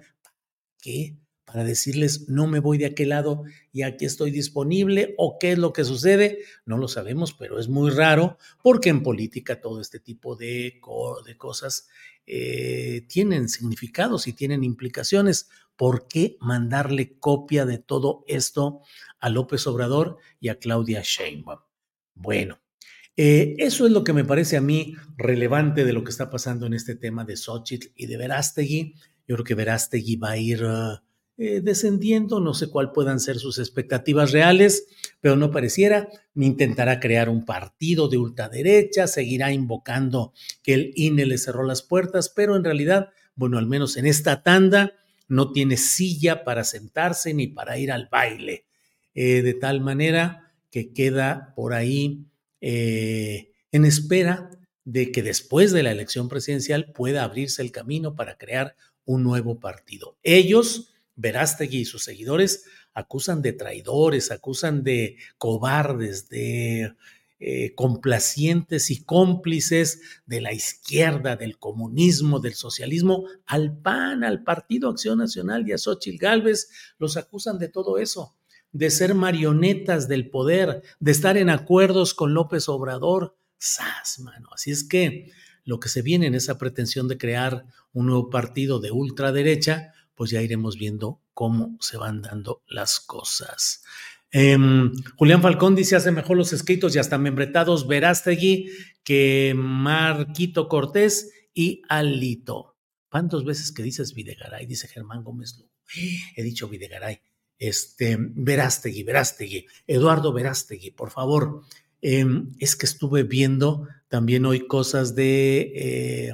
¿Qué? 0.82 1.16
Para 1.46 1.64
decirles, 1.64 2.30
no 2.30 2.48
me 2.48 2.60
voy 2.60 2.78
de 2.78 2.86
aquel 2.86 3.10
lado 3.10 3.44
y 3.74 3.82
aquí 3.82 4.06
estoy 4.06 4.32
disponible 4.32 5.16
o 5.18 5.38
qué 5.40 5.54
es 5.54 5.58
lo 5.58 5.74
que 5.74 5.84
sucede, 5.84 6.40
no 6.66 6.78
lo 6.78 6.88
sabemos, 6.88 7.34
pero 7.34 7.60
es 7.60 7.68
muy 7.68 7.90
raro 7.92 8.38
porque 8.62 8.90
en 8.90 9.04
política 9.04 9.60
todo 9.60 9.82
este 9.82 10.00
tipo 10.00 10.36
de, 10.36 10.80
de 11.26 11.38
cosas 11.38 11.90
eh, 12.26 13.06
tienen 13.08 13.50
significados 13.50 14.28
y 14.28 14.34
tienen 14.34 14.64
implicaciones. 14.64 15.50
¿Por 15.82 16.08
qué 16.08 16.38
mandarle 16.42 17.18
copia 17.18 17.66
de 17.66 17.80
todo 17.80 18.24
esto 18.28 18.82
a 19.20 19.30
López 19.30 19.66
Obrador 19.66 20.18
y 20.40 20.50
a 20.50 20.60
Claudia 20.60 21.02
Sheinbaum? 21.04 21.58
Bueno, 22.14 22.62
eh, 23.18 23.56
eso 23.58 23.88
es 23.88 23.92
lo 23.92 24.04
que 24.04 24.14
me 24.14 24.24
parece 24.24 24.58
a 24.58 24.62
mí 24.62 24.94
relevante 25.18 25.84
de 25.84 25.94
lo 25.94 26.04
que 26.04 26.12
está 26.12 26.30
pasando 26.30 26.68
en 26.68 26.76
este 26.76 26.94
tema 26.94 27.26
de 27.26 27.36
Xochitl 27.36 27.88
y 27.96 28.06
de 28.06 28.16
Verástegui. 28.18 28.94
Yo 29.28 29.38
creo 29.38 29.44
que 29.44 29.56
Verástegui 29.56 30.18
va 30.18 30.30
a 30.30 30.38
ir 30.38 30.64
eh, 31.38 31.62
descendiendo, 31.62 32.40
no 32.40 32.54
sé 32.54 32.68
cuál 32.68 32.92
puedan 32.92 33.20
ser 33.20 33.40
sus 33.40 33.58
expectativas 33.58 34.32
reales, 34.32 34.86
pero 35.20 35.36
no 35.36 35.50
pareciera, 35.50 36.10
intentará 36.36 37.00
crear 37.00 37.28
un 37.28 37.44
partido 37.44 38.08
de 38.08 38.20
ultraderecha, 38.20 39.08
seguirá 39.08 39.52
invocando 39.52 40.34
que 40.62 40.76
el 40.76 40.92
INE 40.94 41.26
le 41.26 41.40
cerró 41.40 41.64
las 41.64 41.82
puertas, 41.82 42.30
pero 42.30 42.56
en 42.56 42.64
realidad, 42.64 43.10
bueno, 43.34 43.58
al 43.58 43.66
menos 43.66 43.98
en 43.98 44.06
esta 44.06 44.44
tanda, 44.44 44.94
no 45.32 45.54
tiene 45.54 45.78
silla 45.78 46.44
para 46.44 46.66
sentarse 46.66 47.34
ni 47.34 47.48
para 47.48 47.78
ir 47.78 47.94
al 47.94 48.10
baile, 48.12 48.66
eh, 49.16 49.42
de 49.42 49.54
tal 49.54 49.80
manera 49.80 50.52
que 50.70 50.92
queda 50.92 51.54
por 51.56 51.74
ahí 51.74 52.26
eh, 52.60 53.54
en 53.72 53.86
espera 53.86 54.50
de 54.84 55.14
que 55.14 55.24
después 55.24 55.72
de 55.72 55.84
la 55.84 55.92
elección 55.92 56.28
presidencial 56.28 56.92
pueda 56.92 57.24
abrirse 57.24 57.62
el 57.62 57.72
camino 57.72 58.14
para 58.14 58.38
crear 58.38 58.76
un 59.06 59.24
nuevo 59.24 59.58
partido. 59.62 60.18
Ellos, 60.22 60.94
Verástegui 61.16 61.80
y 61.80 61.86
sus 61.86 62.04
seguidores, 62.04 62.66
acusan 62.94 63.42
de 63.42 63.54
traidores, 63.54 64.32
acusan 64.32 64.84
de 64.84 65.16
cobardes, 65.38 66.28
de 66.28 66.94
eh, 67.44 67.74
complacientes 67.74 68.92
y 68.92 69.04
cómplices 69.04 70.02
de 70.28 70.42
la 70.42 70.54
izquierda, 70.54 71.36
del 71.36 71.58
comunismo, 71.58 72.40
del 72.40 72.54
socialismo, 72.54 73.26
al 73.48 73.76
PAN, 73.76 74.24
al 74.24 74.44
Partido 74.44 74.90
Acción 74.90 75.18
Nacional 75.18 75.68
y 75.68 75.72
a 75.72 75.80
Xochitl 75.80 76.20
Gálvez, 76.20 76.70
los 77.00 77.18
acusan 77.18 77.58
de 77.58 77.68
todo 77.68 77.98
eso, 77.98 78.38
de 78.72 78.92
ser 78.92 79.16
marionetas 79.16 80.08
del 80.08 80.30
poder, 80.30 80.84
de 81.00 81.12
estar 81.12 81.36
en 81.36 81.50
acuerdos 81.50 82.14
con 82.14 82.36
López 82.36 82.70
Obrador. 82.70 83.36
¡Sas, 83.58 84.20
mano! 84.20 84.50
Así 84.54 84.70
es 84.70 84.84
que 84.84 85.32
lo 85.66 85.80
que 85.80 85.90
se 85.90 86.04
viene 86.04 86.28
en 86.28 86.36
esa 86.36 86.60
pretensión 86.60 87.08
de 87.08 87.18
crear 87.18 87.66
un 87.92 88.06
nuevo 88.06 88.30
partido 88.30 88.80
de 88.80 88.92
ultraderecha, 88.92 89.96
pues 90.14 90.30
ya 90.30 90.44
iremos 90.44 90.78
viendo 90.78 91.20
cómo 91.34 91.76
se 91.80 91.98
van 91.98 92.22
dando 92.22 92.62
las 92.68 93.00
cosas. 93.00 93.84
Em, 94.32 94.92
Julián 95.18 95.42
Falcón 95.42 95.76
dice: 95.76 95.96
hace 95.96 96.12
mejor 96.12 96.38
los 96.38 96.54
escritos 96.54 96.96
y 96.96 97.00
hasta 97.00 97.18
membretados 97.18 97.88
Verástegui 97.88 98.70
que 99.04 99.54
Marquito 99.56 100.68
Cortés 100.68 101.32
y 101.54 101.82
Alito. 101.90 102.78
¿Cuántas 103.10 103.44
veces 103.44 103.72
que 103.72 103.84
dices 103.84 104.14
Videgaray? 104.14 104.66
Dice 104.66 104.88
Germán 104.88 105.24
Gómez 105.24 105.58
Lugo. 105.58 105.72
He 106.36 106.44
dicho 106.44 106.70
Videgaray. 106.70 107.20
Este, 107.60 108.18
Verástegui, 108.20 109.04
Verástegui, 109.04 109.68
Eduardo 109.86 110.34
Verástegui, 110.34 110.92
por 110.92 111.12
favor. 111.12 111.62
Em, 112.02 112.54
es 112.60 112.76
que 112.76 112.88
estuve 112.88 113.22
viendo 113.24 113.88
también 114.08 114.46
hoy 114.46 114.66
cosas 114.66 115.14
de 115.14 115.72
eh, 115.76 116.32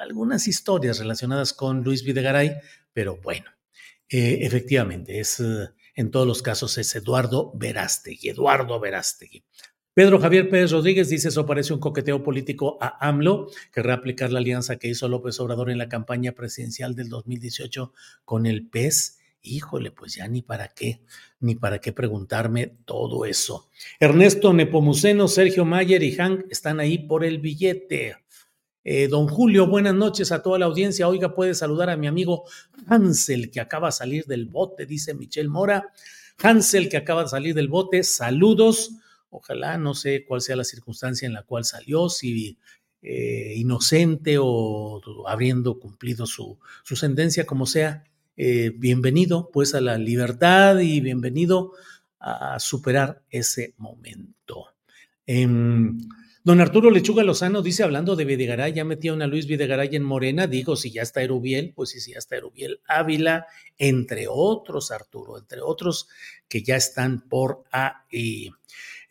algunas 0.00 0.48
historias 0.48 0.98
relacionadas 0.98 1.52
con 1.52 1.84
Luis 1.84 2.02
Videgaray, 2.02 2.56
pero 2.92 3.16
bueno, 3.22 3.48
eh, 4.08 4.38
efectivamente, 4.40 5.20
es 5.20 5.40
en 6.00 6.10
todos 6.10 6.26
los 6.26 6.42
casos 6.42 6.78
es 6.78 6.94
Eduardo 6.94 7.52
Verástegui. 7.54 8.30
Eduardo 8.30 8.80
Verástegui. 8.80 9.44
Pedro 9.92 10.18
Javier 10.18 10.48
Pérez 10.48 10.70
Rodríguez 10.70 11.08
dice, 11.08 11.28
eso 11.28 11.44
parece 11.44 11.74
un 11.74 11.80
coqueteo 11.80 12.22
político 12.22 12.78
a 12.80 13.06
AMLO, 13.06 13.50
querrá 13.72 13.94
aplicar 13.94 14.32
la 14.32 14.38
alianza 14.38 14.76
que 14.76 14.88
hizo 14.88 15.08
López 15.08 15.38
Obrador 15.40 15.70
en 15.70 15.78
la 15.78 15.88
campaña 15.88 16.32
presidencial 16.32 16.94
del 16.94 17.08
2018 17.08 17.92
con 18.24 18.46
el 18.46 18.68
PES. 18.68 19.18
Híjole, 19.42 19.90
pues 19.90 20.14
ya 20.14 20.28
ni 20.28 20.42
para 20.42 20.68
qué, 20.68 21.02
ni 21.40 21.54
para 21.54 21.80
qué 21.80 21.92
preguntarme 21.92 22.78
todo 22.84 23.24
eso. 23.24 23.68
Ernesto 23.98 24.52
Nepomuceno, 24.52 25.28
Sergio 25.28 25.64
Mayer 25.64 26.02
y 26.02 26.12
Hank 26.12 26.44
están 26.50 26.78
ahí 26.78 26.98
por 26.98 27.24
el 27.24 27.38
billete. 27.38 28.16
Eh, 28.82 29.08
don 29.08 29.28
Julio, 29.28 29.66
buenas 29.66 29.94
noches 29.94 30.32
a 30.32 30.42
toda 30.42 30.58
la 30.58 30.64
audiencia. 30.66 31.06
Oiga, 31.06 31.34
puede 31.34 31.54
saludar 31.54 31.90
a 31.90 31.96
mi 31.96 32.06
amigo 32.06 32.44
Hansel, 32.86 33.50
que 33.50 33.60
acaba 33.60 33.88
de 33.88 33.92
salir 33.92 34.24
del 34.24 34.46
bote, 34.46 34.86
dice 34.86 35.12
Michelle 35.14 35.50
Mora. 35.50 35.92
Hansel, 36.38 36.88
que 36.88 36.96
acaba 36.96 37.24
de 37.24 37.28
salir 37.28 37.54
del 37.54 37.68
bote, 37.68 38.02
saludos. 38.02 38.92
Ojalá, 39.28 39.76
no 39.76 39.94
sé 39.94 40.24
cuál 40.24 40.40
sea 40.40 40.56
la 40.56 40.64
circunstancia 40.64 41.26
en 41.26 41.34
la 41.34 41.42
cual 41.42 41.64
salió, 41.64 42.08
si 42.08 42.58
eh, 43.02 43.54
inocente 43.56 44.36
o 44.40 45.02
habiendo 45.26 45.78
cumplido 45.78 46.26
su, 46.26 46.58
su 46.82 46.96
sentencia, 46.96 47.44
como 47.44 47.66
sea. 47.66 48.04
Eh, 48.36 48.72
bienvenido 48.74 49.50
pues 49.52 49.74
a 49.74 49.82
la 49.82 49.98
libertad 49.98 50.78
y 50.78 51.00
bienvenido 51.02 51.72
a 52.18 52.58
superar 52.58 53.22
ese 53.28 53.74
momento. 53.76 54.68
Don 56.42 56.58
Arturo 56.62 56.90
Lechuga 56.90 57.22
Lozano 57.22 57.60
dice, 57.60 57.82
hablando 57.82 58.16
de 58.16 58.24
Videgaray, 58.24 58.72
ya 58.72 58.82
metía 58.82 59.12
a 59.12 59.26
Luis 59.26 59.46
Videgaray 59.46 59.94
en 59.94 60.02
Morena, 60.02 60.46
digo, 60.46 60.74
si 60.74 60.90
ya 60.90 61.02
está 61.02 61.22
Erubiel, 61.22 61.74
pues 61.74 61.90
sí, 61.90 62.00
sí, 62.00 62.12
ya 62.12 62.18
está 62.18 62.36
Erubiel 62.36 62.80
Ávila, 62.86 63.46
entre 63.76 64.26
otros, 64.26 64.90
Arturo, 64.90 65.36
entre 65.38 65.60
otros 65.60 66.08
que 66.48 66.62
ya 66.62 66.76
están 66.76 67.28
por 67.28 67.64
ahí. 67.70 68.50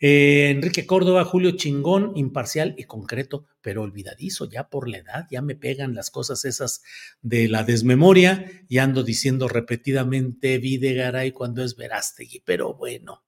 Eh, 0.00 0.50
Enrique 0.50 0.86
Córdoba, 0.86 1.24
Julio 1.24 1.52
Chingón, 1.52 2.14
imparcial 2.16 2.74
y 2.76 2.84
concreto, 2.84 3.46
pero 3.60 3.82
olvidadizo 3.82 4.50
ya 4.50 4.68
por 4.68 4.88
la 4.88 4.98
edad, 4.98 5.26
ya 5.30 5.40
me 5.40 5.54
pegan 5.54 5.94
las 5.94 6.10
cosas 6.10 6.44
esas 6.44 6.82
de 7.22 7.46
la 7.46 7.62
desmemoria 7.62 8.64
y 8.68 8.78
ando 8.78 9.04
diciendo 9.04 9.46
repetidamente 9.46 10.58
Videgaray 10.58 11.30
cuando 11.30 11.62
es 11.62 11.76
Verástegui, 11.76 12.42
pero 12.44 12.74
bueno, 12.74 13.22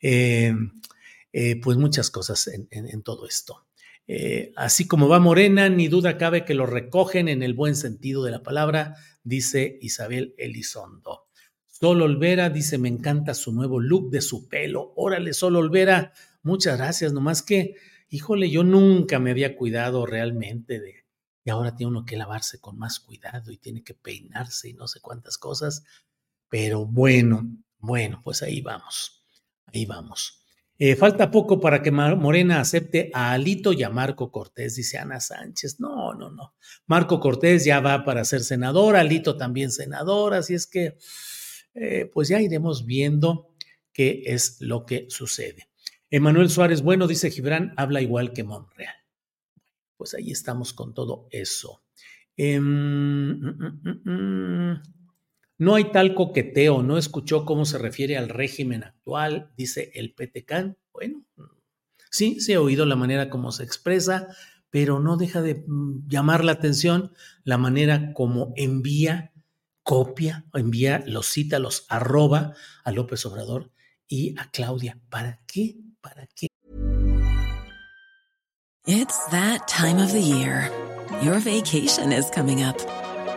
eh, 0.00 0.54
eh, 1.32 1.60
pues 1.60 1.76
muchas 1.76 2.10
cosas 2.10 2.48
en, 2.48 3.02
todo 3.02 3.26
esto. 3.26 3.66
así 4.56 4.86
como 4.86 5.08
va 5.08 5.20
Morena, 5.20 5.68
ni 5.68 5.88
duda 5.88 6.18
cabe 6.18 6.44
que 6.44 6.54
lo 6.54 6.66
recogen 6.66 7.28
en 7.28 7.42
el 7.42 7.54
buen 7.54 7.76
sentido 7.76 8.24
de 8.24 8.32
la 8.32 8.42
palabra, 8.42 8.96
dice 9.22 9.78
Isabel 9.80 10.34
Elizondo. 10.38 11.30
Sol 11.80 12.02
Olvera 12.02 12.50
dice, 12.50 12.76
me 12.76 12.90
encanta 12.90 13.32
su 13.32 13.52
nuevo 13.52 13.80
look 13.80 14.10
de 14.10 14.20
su 14.20 14.48
pelo. 14.48 14.92
Órale, 14.96 15.32
Sol 15.32 15.56
Olvera, 15.56 16.12
muchas 16.42 16.76
gracias. 16.76 17.14
Nomás 17.14 17.42
que, 17.42 17.74
híjole, 18.10 18.50
yo 18.50 18.64
nunca 18.64 19.18
me 19.18 19.30
había 19.30 19.56
cuidado 19.56 20.04
realmente 20.04 20.78
de... 20.78 21.06
Y 21.42 21.48
ahora 21.48 21.74
tiene 21.74 21.92
uno 21.92 22.04
que 22.04 22.18
lavarse 22.18 22.60
con 22.60 22.78
más 22.78 23.00
cuidado 23.00 23.50
y 23.50 23.56
tiene 23.56 23.82
que 23.82 23.94
peinarse 23.94 24.68
y 24.68 24.74
no 24.74 24.88
sé 24.88 25.00
cuántas 25.00 25.38
cosas. 25.38 25.84
Pero 26.50 26.84
bueno, 26.84 27.50
bueno, 27.78 28.20
pues 28.22 28.42
ahí 28.42 28.60
vamos. 28.60 29.24
Ahí 29.64 29.86
vamos. 29.86 30.39
Eh, 30.82 30.96
falta 30.96 31.30
poco 31.30 31.60
para 31.60 31.82
que 31.82 31.90
Morena 31.90 32.58
acepte 32.58 33.10
a 33.12 33.32
Alito 33.32 33.74
y 33.74 33.82
a 33.82 33.90
Marco 33.90 34.32
Cortés, 34.32 34.76
dice 34.76 34.96
Ana 34.96 35.20
Sánchez. 35.20 35.78
No, 35.78 36.14
no, 36.14 36.30
no. 36.30 36.54
Marco 36.86 37.20
Cortés 37.20 37.66
ya 37.66 37.80
va 37.80 38.02
para 38.02 38.24
ser 38.24 38.40
senador, 38.40 38.96
Alito 38.96 39.36
también 39.36 39.70
senador, 39.70 40.32
así 40.32 40.54
es 40.54 40.66
que 40.66 40.96
eh, 41.74 42.10
pues 42.10 42.28
ya 42.28 42.40
iremos 42.40 42.86
viendo 42.86 43.54
qué 43.92 44.22
es 44.24 44.56
lo 44.60 44.86
que 44.86 45.04
sucede. 45.10 45.68
Emanuel 46.08 46.48
Suárez, 46.48 46.80
bueno, 46.80 47.06
dice 47.06 47.30
Gibran, 47.30 47.74
habla 47.76 48.00
igual 48.00 48.32
que 48.32 48.42
Monreal. 48.42 48.94
Pues 49.98 50.14
ahí 50.14 50.30
estamos 50.30 50.72
con 50.72 50.94
todo 50.94 51.28
eso. 51.30 51.82
Em, 52.38 52.64
mm, 52.64 53.80
mm, 53.84 54.10
mm, 54.10 54.82
no 55.60 55.74
hay 55.74 55.92
tal 55.92 56.14
coqueteo, 56.14 56.82
no 56.82 56.96
escuchó 56.96 57.44
cómo 57.44 57.66
se 57.66 57.76
refiere 57.76 58.16
al 58.16 58.30
régimen 58.30 58.82
actual, 58.82 59.52
dice 59.58 59.92
el 59.94 60.14
PTCAN. 60.14 60.78
Bueno, 60.90 61.22
sí, 62.10 62.40
se 62.40 62.54
ha 62.54 62.60
oído 62.62 62.86
la 62.86 62.96
manera 62.96 63.28
como 63.28 63.52
se 63.52 63.62
expresa, 63.62 64.34
pero 64.70 65.00
no 65.00 65.18
deja 65.18 65.42
de 65.42 65.62
llamar 66.08 66.44
la 66.44 66.52
atención 66.52 67.12
la 67.44 67.58
manera 67.58 68.14
como 68.14 68.54
envía 68.56 69.32
copia 69.82 70.46
envía, 70.54 71.02
los 71.06 71.26
cita, 71.26 71.58
los 71.58 71.84
arroba 71.90 72.54
a 72.84 72.92
López 72.92 73.26
Obrador 73.26 73.70
y 74.08 74.34
a 74.38 74.50
Claudia. 74.50 74.98
¿Para 75.10 75.40
qué? 75.46 75.76
¿Para 76.00 76.26
qué? 76.34 76.46
It's 78.86 79.26
that 79.30 79.68
time 79.68 80.02
of 80.02 80.12
the 80.12 80.22
year. 80.22 80.70
Your 81.22 81.38
vacation 81.38 82.12
is 82.12 82.30
coming 82.30 82.62
up. 82.62 82.76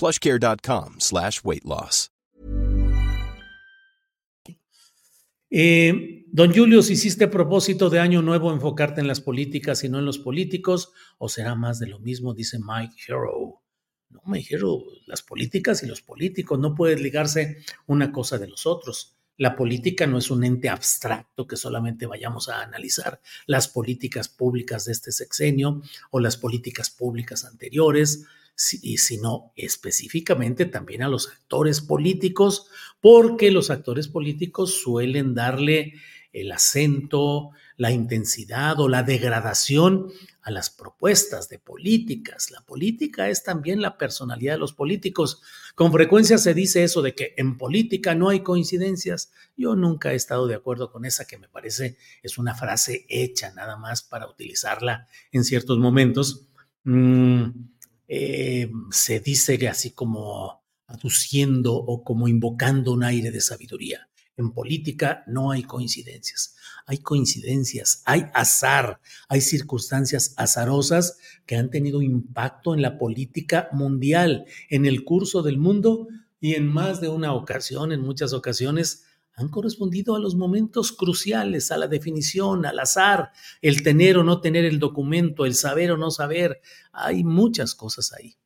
Plushcare.com 0.00 0.94
slash 0.98 1.44
weight 1.44 1.64
loss. 1.66 2.10
Eh, 5.50 6.24
don 6.28 6.52
¿hiciste 6.54 7.28
propósito 7.28 7.90
de 7.90 7.98
año 7.98 8.22
nuevo 8.22 8.50
enfocarte 8.50 9.02
en 9.02 9.08
las 9.08 9.20
políticas 9.20 9.84
y 9.84 9.90
no 9.90 9.98
en 9.98 10.06
los 10.06 10.18
políticos? 10.18 10.92
¿O 11.18 11.28
será 11.28 11.54
más 11.54 11.80
de 11.80 11.88
lo 11.88 11.98
mismo? 11.98 12.32
Dice 12.32 12.58
Mike 12.58 12.94
Hero. 13.06 13.60
No, 14.08 14.22
me 14.24 14.38
dijeron, 14.38 14.80
las 15.06 15.20
políticas 15.20 15.82
y 15.82 15.86
los 15.86 16.00
políticos, 16.00 16.58
no 16.58 16.74
puede 16.74 16.96
ligarse 16.96 17.58
una 17.86 18.10
cosa 18.10 18.38
de 18.38 18.48
los 18.48 18.64
otros. 18.64 19.18
La 19.36 19.54
política 19.54 20.06
no 20.06 20.16
es 20.16 20.30
un 20.30 20.44
ente 20.44 20.70
abstracto 20.70 21.46
que 21.46 21.56
solamente 21.56 22.06
vayamos 22.06 22.48
a 22.48 22.62
analizar 22.62 23.20
las 23.46 23.68
políticas 23.68 24.28
públicas 24.28 24.86
de 24.86 24.92
este 24.92 25.12
sexenio 25.12 25.82
o 26.10 26.20
las 26.20 26.38
políticas 26.38 26.90
públicas 26.90 27.44
anteriores, 27.44 28.26
sino 28.60 29.52
específicamente 29.56 30.66
también 30.66 31.02
a 31.02 31.08
los 31.08 31.28
actores 31.28 31.80
políticos, 31.80 32.66
porque 33.00 33.50
los 33.50 33.70
actores 33.70 34.08
políticos 34.08 34.74
suelen 34.82 35.34
darle 35.34 35.94
el 36.32 36.52
acento, 36.52 37.50
la 37.76 37.90
intensidad 37.90 38.78
o 38.78 38.88
la 38.88 39.02
degradación 39.02 40.12
a 40.42 40.50
las 40.50 40.70
propuestas 40.70 41.48
de 41.48 41.58
políticas. 41.58 42.50
La 42.50 42.60
política 42.60 43.28
es 43.30 43.42
también 43.42 43.80
la 43.80 43.96
personalidad 43.98 44.54
de 44.54 44.58
los 44.58 44.74
políticos. 44.74 45.40
Con 45.74 45.90
frecuencia 45.90 46.38
se 46.38 46.54
dice 46.54 46.84
eso 46.84 47.02
de 47.02 47.14
que 47.14 47.34
en 47.36 47.56
política 47.56 48.14
no 48.14 48.28
hay 48.28 48.40
coincidencias. 48.40 49.32
Yo 49.56 49.74
nunca 49.74 50.12
he 50.12 50.16
estado 50.16 50.46
de 50.46 50.54
acuerdo 50.54 50.92
con 50.92 51.04
esa 51.04 51.26
que 51.26 51.38
me 51.38 51.48
parece 51.48 51.96
es 52.22 52.38
una 52.38 52.54
frase 52.54 53.06
hecha 53.08 53.52
nada 53.54 53.76
más 53.76 54.02
para 54.02 54.28
utilizarla 54.28 55.08
en 55.32 55.44
ciertos 55.44 55.78
momentos. 55.78 56.46
Mm, 56.84 57.48
eh, 58.12 58.68
se 58.90 59.20
dice 59.20 59.68
así 59.68 59.92
como 59.92 60.64
aduciendo 60.88 61.76
o 61.76 62.02
como 62.02 62.26
invocando 62.26 62.92
un 62.92 63.04
aire 63.04 63.30
de 63.30 63.40
sabiduría. 63.40 64.08
En 64.36 64.50
política 64.50 65.22
no 65.28 65.52
hay 65.52 65.62
coincidencias, 65.62 66.56
hay 66.86 66.98
coincidencias, 66.98 68.02
hay 68.06 68.24
azar, 68.34 69.00
hay 69.28 69.40
circunstancias 69.40 70.34
azarosas 70.36 71.18
que 71.46 71.54
han 71.54 71.70
tenido 71.70 72.02
impacto 72.02 72.74
en 72.74 72.82
la 72.82 72.98
política 72.98 73.68
mundial, 73.70 74.44
en 74.70 74.86
el 74.86 75.04
curso 75.04 75.42
del 75.42 75.58
mundo 75.58 76.08
y 76.40 76.56
en 76.56 76.66
más 76.66 77.00
de 77.00 77.10
una 77.10 77.32
ocasión, 77.32 77.92
en 77.92 78.00
muchas 78.00 78.32
ocasiones, 78.32 79.04
han 79.34 79.48
correspondido 79.48 80.16
a 80.16 80.20
los 80.20 80.34
momentos 80.34 80.92
cruciales, 80.92 81.70
a 81.70 81.78
la 81.78 81.86
definición, 81.86 82.66
al 82.66 82.78
azar, 82.78 83.30
el 83.62 83.82
tener 83.82 84.18
o 84.18 84.24
no 84.24 84.40
tener 84.40 84.64
el 84.64 84.78
documento, 84.78 85.46
el 85.46 85.54
saber 85.54 85.92
o 85.92 85.96
no 85.96 86.10
saber. 86.10 86.60
Hay 86.92 87.24
muchas 87.24 87.74
cosas 87.74 88.12
ahí. 88.12 88.36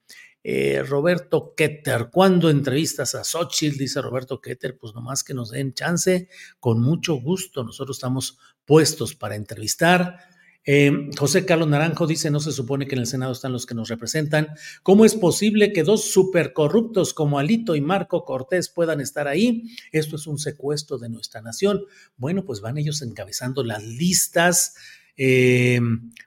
Eh, 0.47 0.83
Roberto 0.83 1.55
Ketter, 1.57 2.11
¿cuándo 2.13 2.51
entrevistas 2.51 3.15
a 3.15 3.25
Xochitl? 3.25 3.79
Dice 3.79 4.03
Roberto 4.03 4.43
Ketter, 4.43 4.77
pues 4.77 4.95
nomás 4.95 5.25
que 5.25 5.33
nos 5.33 5.51
den 5.51 5.73
chance, 5.73 6.29
con 6.61 6.83
mucho 6.83 7.15
gusto. 7.15 7.65
Nosotros 7.65 7.97
estamos 7.97 8.39
puestos 8.67 9.15
para 9.15 9.37
entrevistar. 9.37 10.19
Eh, 10.67 11.11
José 11.19 11.45
Carlos 11.45 11.69
Naranjo 11.69 12.07
dice, 12.07 12.31
no 12.31 12.41
se 12.41 12.53
supone 12.53 12.87
que 12.87 12.95
en 12.95 13.03
el 13.03 13.07
Senado 13.07 13.33
están 13.33 13.53
los 13.53 13.67
que 13.67 13.75
nos 13.75 13.89
representan. 13.89 14.49
¿Cómo 14.83 15.05
es 15.05 15.15
posible 15.15 15.73
que 15.73 15.83
dos 15.83 16.11
supercorruptos 16.11 17.13
como 17.13 17.39
Alito 17.39 17.77
y 17.77 17.81
Marco 17.81 18.25
Cortés 18.25 18.69
puedan 18.69 19.01
estar 19.01 19.29
ahí? 19.29 19.65
Esto 19.93 20.17
es 20.17 20.27
un 20.27 20.39
secuestro 20.39 20.99
de 20.99 21.09
nuestra 21.11 21.43
nación. 21.43 21.85
Bueno, 22.17 22.45
pues 22.45 22.61
van 22.61 22.79
ellos 22.79 23.03
encabezando 23.03 23.63
las 23.63 23.83
listas 23.83 24.75
eh, 25.17 25.81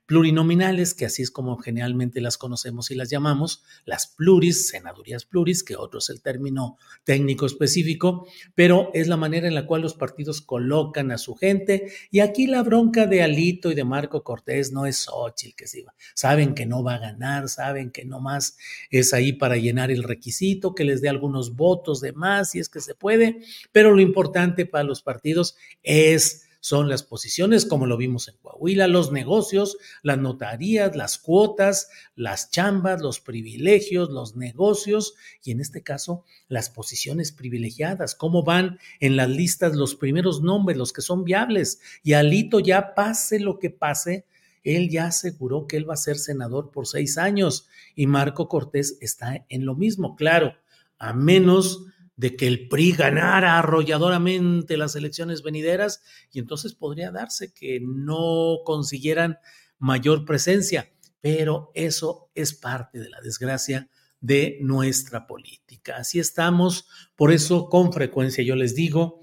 plurinominales, 0.06 0.93
que 0.93 1.06
así 1.06 1.21
es 1.21 1.32
como 1.32 1.58
generalmente 1.58 2.21
las 2.21 2.38
conocemos 2.38 2.91
y 2.91 2.95
las 2.95 3.10
llamamos, 3.10 3.63
las 3.86 4.08
pluris, 4.08 4.69
senadurías 4.69 5.26
pluris, 5.26 5.63
que 5.63 5.76
otro 5.76 6.00
es 6.00 6.10
el 6.10 6.21
término 6.21 6.78
técnico 7.04 7.45
específico, 7.45 8.28
pero 8.56 8.89
es 8.93 9.08
la 9.08 9.17
manera 9.17 9.47
en 9.47 9.56
la 9.56 9.65
cual 9.65 9.82
los 9.82 9.93
partidos 9.93 10.41
colocan 10.41 11.12
a 11.12 11.17
su 11.17 11.36
gente. 11.36 11.91
Y 12.10 12.19
aquí 12.21 12.47
la 12.47 12.63
bronca 12.63 13.06
de 13.06 13.21
Alito 13.21 13.71
y 13.71 13.76
de 13.76 13.84
Marco 13.84 14.23
Cortés 14.23 14.71
no 14.71 14.86
es 14.86 14.97
Xochitl, 14.97 15.56
que 15.56 15.67
se 15.67 15.86
saben 16.13 16.56
que 16.56 16.65
no 16.65 16.84
va 16.84 16.95
a 16.95 17.00
ganar, 17.00 17.50
saben 17.50 17.91
que 17.91 18.06
no 18.06 18.19
más 18.19 18.58
es 18.89 19.13
ahí 19.13 19.34
para 19.34 19.58
llenar 19.58 19.91
el 19.91 20.04
requisito, 20.04 20.73
que 20.73 20.86
les 20.86 21.02
dé 21.02 21.10
algunos 21.10 21.56
votos 21.56 22.02
de 22.02 22.13
más, 22.13 22.52
si 22.52 22.60
es 22.60 22.69
que 22.69 22.82
se 22.82 22.95
puede, 22.95 23.41
pero 23.71 23.93
lo 23.93 24.02
importante 24.02 24.65
para 24.65 24.84
los 24.84 25.02
partidos 25.02 25.56
es 25.84 26.47
son 26.60 26.89
las 26.89 27.04
posiciones, 27.04 27.65
como 27.65 27.86
lo 27.86 27.98
vimos 27.98 28.28
en 28.28 28.36
Coahuila, 28.38 28.88
los 28.88 29.12
negocios, 29.12 29.78
las 30.04 30.17
notarías, 30.17 30.96
las 30.96 31.17
cuotas, 31.17 31.89
las 32.15 32.52
chambas, 32.52 33.02
los 33.02 33.20
privilegios, 33.20 34.10
los 34.10 34.36
negocios 34.36 35.15
y 35.43 35.52
en 35.52 35.62
este 35.62 35.84
caso 35.84 36.24
las 36.48 36.70
posiciones 36.70 37.32
privilegiadas, 37.32 38.15
cómo 38.15 38.43
van 38.43 38.80
en 39.00 39.15
las 39.15 39.30
listas 39.30 39.76
los 39.76 39.96
primeros 39.96 40.41
nombres, 40.41 40.78
los 40.78 40.93
que 40.93 41.02
son 41.02 41.24
viables. 41.24 41.80
Y 42.04 42.13
Alito 42.13 42.60
ya 42.60 42.96
pase 42.96 43.39
lo 43.39 43.60
que 43.60 43.70
pase, 43.70 44.26
él 44.63 44.89
ya 44.89 45.08
aseguró 45.08 45.67
que 45.67 45.78
él 45.78 45.89
va 45.89 45.93
a 45.93 45.98
ser 45.98 46.17
senador 46.17 46.72
por 46.72 46.88
seis 46.88 47.17
años 47.17 47.67
y 47.96 48.08
Marco 48.08 48.50
Cortés 48.50 48.98
está 49.02 49.46
en 49.50 49.65
lo 49.65 49.76
mismo, 49.76 50.15
claro, 50.15 50.56
a 51.00 51.13
menos 51.13 51.86
de 52.17 52.36
que 52.36 52.47
el 52.47 52.67
PRI 52.67 52.93
ganara 52.93 53.58
arrolladoramente 53.58 54.75
las 54.75 54.95
elecciones 54.95 55.43
venideras 55.43 56.01
y 56.32 56.39
entonces 56.39 56.73
podría 56.73 57.12
darse 57.12 57.53
que 57.53 57.80
no 57.82 58.58
consiguieran 58.65 59.38
mayor 59.77 60.25
presencia, 60.25 60.91
pero 61.21 61.71
eso 61.75 62.32
es 62.34 62.53
parte 62.53 62.99
de 62.99 63.10
la 63.10 63.21
desgracia 63.21 63.89
de 64.19 64.58
nuestra 64.62 65.27
política. 65.27 65.97
Así 65.97 66.19
estamos, 66.19 66.88
por 67.15 67.32
eso 67.32 67.69
con 67.69 67.93
frecuencia 67.93 68.43
yo 68.43 68.56
les 68.56 68.73
digo, 68.73 69.19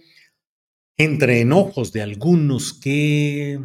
entre 0.97 1.41
enojos 1.41 1.93
de 1.93 2.03
algunos 2.03 2.73
que, 2.73 3.59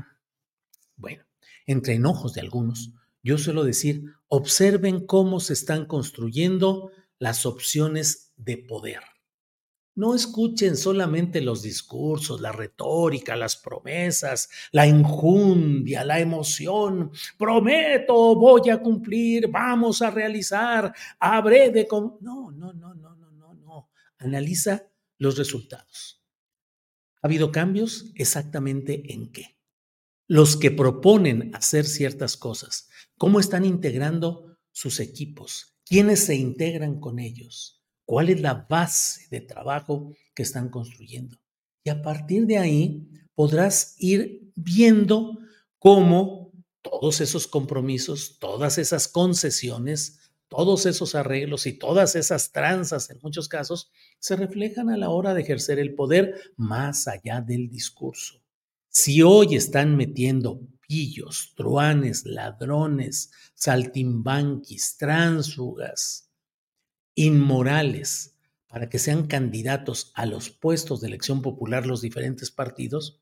bueno, 0.95 1.23
entre 1.67 1.93
enojos 1.93 2.33
de 2.33 2.41
algunos, 2.41 2.93
yo 3.21 3.37
suelo 3.37 3.63
decir, 3.63 4.05
observen 4.27 5.05
cómo 5.05 5.39
se 5.39 5.53
están 5.53 5.85
construyendo 5.85 6.91
las 7.19 7.45
opciones 7.45 8.33
de 8.37 8.57
poder. 8.57 9.01
No 9.99 10.15
escuchen 10.15 10.77
solamente 10.77 11.41
los 11.41 11.61
discursos, 11.61 12.39
la 12.39 12.53
retórica, 12.53 13.35
las 13.35 13.57
promesas, 13.57 14.49
la 14.71 14.87
injundia, 14.87 16.05
la 16.05 16.21
emoción. 16.21 17.11
Prometo, 17.37 18.33
voy 18.37 18.69
a 18.69 18.81
cumplir, 18.81 19.49
vamos 19.49 20.01
a 20.01 20.09
realizar, 20.09 20.95
habré 21.19 21.69
de... 21.71 21.85
No, 21.91 22.17
no, 22.21 22.49
no, 22.51 22.71
no, 22.71 22.95
no, 22.95 23.13
no, 23.33 23.53
no. 23.55 23.89
Analiza 24.19 24.89
los 25.17 25.37
resultados. 25.37 26.23
¿Ha 27.21 27.27
habido 27.27 27.51
cambios? 27.51 28.13
Exactamente 28.15 29.13
en 29.13 29.33
qué. 29.33 29.57
Los 30.29 30.55
que 30.55 30.71
proponen 30.71 31.53
hacer 31.53 31.83
ciertas 31.83 32.37
cosas, 32.37 32.87
¿cómo 33.17 33.41
están 33.41 33.65
integrando 33.65 34.57
sus 34.71 35.01
equipos? 35.01 35.77
¿Quiénes 35.83 36.23
se 36.23 36.35
integran 36.35 37.01
con 37.01 37.19
ellos? 37.19 37.78
Cuál 38.09 38.29
es 38.29 38.41
la 38.41 38.65
base 38.67 39.27
de 39.29 39.39
trabajo 39.39 40.11
que 40.33 40.41
están 40.41 40.69
construyendo. 40.69 41.37
Y 41.83 41.91
a 41.91 42.01
partir 42.01 42.47
de 42.47 42.57
ahí 42.57 43.07
podrás 43.35 43.93
ir 43.99 44.51
viendo 44.55 45.37
cómo 45.77 46.51
todos 46.81 47.21
esos 47.21 47.45
compromisos, 47.45 48.39
todas 48.39 48.79
esas 48.79 49.07
concesiones, 49.07 50.31
todos 50.47 50.87
esos 50.87 51.13
arreglos 51.13 51.67
y 51.67 51.73
todas 51.73 52.15
esas 52.15 52.51
tranzas 52.51 53.11
en 53.11 53.19
muchos 53.21 53.47
casos 53.47 53.91
se 54.17 54.35
reflejan 54.35 54.89
a 54.89 54.97
la 54.97 55.11
hora 55.11 55.35
de 55.35 55.41
ejercer 55.41 55.77
el 55.77 55.93
poder 55.93 56.33
más 56.57 57.07
allá 57.07 57.41
del 57.41 57.69
discurso. 57.69 58.41
Si 58.87 59.21
hoy 59.21 59.55
están 59.55 59.95
metiendo 59.95 60.61
pillos, 60.87 61.53
truanes, 61.55 62.25
ladrones, 62.25 63.29
saltimbanquis, 63.53 64.97
tránsfugas, 64.97 66.28
inmorales 67.19 68.37
para 68.67 68.89
que 68.89 68.97
sean 68.97 69.27
candidatos 69.27 70.11
a 70.15 70.25
los 70.25 70.49
puestos 70.49 71.01
de 71.01 71.07
elección 71.07 71.41
popular 71.41 71.85
los 71.85 72.01
diferentes 72.01 72.49
partidos, 72.49 73.19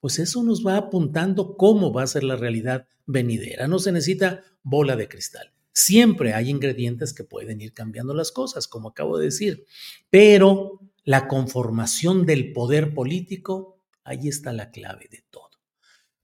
pues 0.00 0.18
eso 0.18 0.42
nos 0.42 0.64
va 0.66 0.76
apuntando 0.78 1.56
cómo 1.56 1.92
va 1.92 2.04
a 2.04 2.06
ser 2.06 2.24
la 2.24 2.36
realidad 2.36 2.86
venidera. 3.04 3.66
No 3.68 3.78
se 3.78 3.92
necesita 3.92 4.44
bola 4.62 4.96
de 4.96 5.08
cristal. 5.08 5.52
Siempre 5.72 6.32
hay 6.32 6.48
ingredientes 6.48 7.12
que 7.12 7.24
pueden 7.24 7.60
ir 7.60 7.74
cambiando 7.74 8.14
las 8.14 8.32
cosas, 8.32 8.66
como 8.66 8.88
acabo 8.88 9.18
de 9.18 9.26
decir, 9.26 9.66
pero 10.08 10.80
la 11.04 11.28
conformación 11.28 12.24
del 12.24 12.52
poder 12.52 12.94
político, 12.94 13.80
ahí 14.04 14.28
está 14.28 14.52
la 14.52 14.70
clave 14.70 15.06
de 15.10 15.22
todo. 15.28 15.50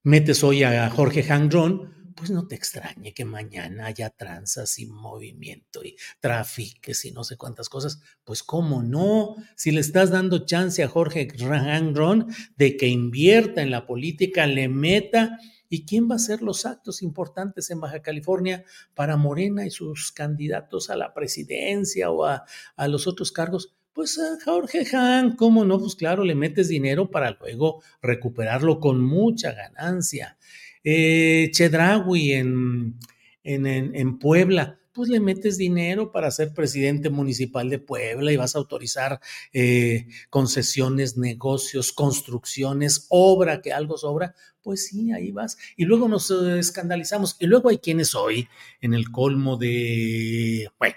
Metes 0.04 0.42
hoy 0.42 0.62
a 0.62 0.88
Jorge 0.88 1.22
Hangron, 1.22 1.99
pues 2.20 2.30
no 2.30 2.46
te 2.46 2.54
extrañe 2.54 3.14
que 3.14 3.24
mañana 3.24 3.86
haya 3.86 4.10
tranzas 4.10 4.78
y 4.78 4.84
movimiento 4.84 5.82
y 5.82 5.96
trafiques 6.20 7.06
y 7.06 7.12
no 7.12 7.24
sé 7.24 7.38
cuántas 7.38 7.70
cosas. 7.70 8.02
Pues 8.24 8.42
cómo 8.42 8.82
no, 8.82 9.36
si 9.56 9.70
le 9.70 9.80
estás 9.80 10.10
dando 10.10 10.44
chance 10.44 10.82
a 10.82 10.88
Jorge 10.88 11.28
Rangron 11.38 12.26
de 12.58 12.76
que 12.76 12.88
invierta 12.88 13.62
en 13.62 13.70
la 13.70 13.86
política, 13.86 14.46
le 14.46 14.68
meta. 14.68 15.38
¿Y 15.70 15.86
quién 15.86 16.10
va 16.10 16.14
a 16.14 16.16
hacer 16.16 16.42
los 16.42 16.66
actos 16.66 17.00
importantes 17.00 17.70
en 17.70 17.80
Baja 17.80 18.02
California 18.02 18.64
para 18.94 19.16
Morena 19.16 19.64
y 19.64 19.70
sus 19.70 20.12
candidatos 20.12 20.90
a 20.90 20.96
la 20.96 21.14
presidencia 21.14 22.10
o 22.10 22.26
a, 22.26 22.44
a 22.76 22.88
los 22.88 23.06
otros 23.06 23.32
cargos? 23.32 23.74
Pues 23.94 24.18
a 24.18 24.36
Jorge 24.44 24.84
Han, 24.94 25.36
¿cómo 25.36 25.64
no? 25.64 25.78
Pues 25.78 25.94
claro, 25.94 26.24
le 26.24 26.34
metes 26.34 26.68
dinero 26.68 27.10
para 27.10 27.30
luego 27.40 27.82
recuperarlo 28.02 28.78
con 28.78 29.00
mucha 29.00 29.52
ganancia 29.52 30.36
eh, 30.84 31.50
en, 31.56 32.98
en, 33.42 33.66
en, 33.66 34.18
Puebla, 34.18 34.78
pues 34.92 35.08
le 35.08 35.20
metes 35.20 35.56
dinero 35.56 36.12
para 36.12 36.30
ser 36.30 36.52
presidente 36.52 37.10
municipal 37.10 37.70
de 37.70 37.78
Puebla 37.78 38.32
y 38.32 38.36
vas 38.36 38.54
a 38.54 38.58
autorizar 38.58 39.20
eh, 39.52 40.06
concesiones, 40.30 41.16
negocios, 41.16 41.92
construcciones, 41.92 43.06
obra, 43.08 43.60
que 43.60 43.72
algo 43.72 43.96
sobra, 43.96 44.34
pues 44.62 44.86
sí, 44.86 45.12
ahí 45.12 45.30
vas. 45.30 45.56
Y 45.76 45.84
luego 45.84 46.08
nos 46.08 46.30
escandalizamos. 46.30 47.36
Y 47.38 47.46
luego 47.46 47.68
hay 47.68 47.78
quienes 47.78 48.14
hoy, 48.14 48.48
en 48.80 48.94
el 48.94 49.10
colmo 49.10 49.56
de, 49.56 50.68
bueno, 50.78 50.96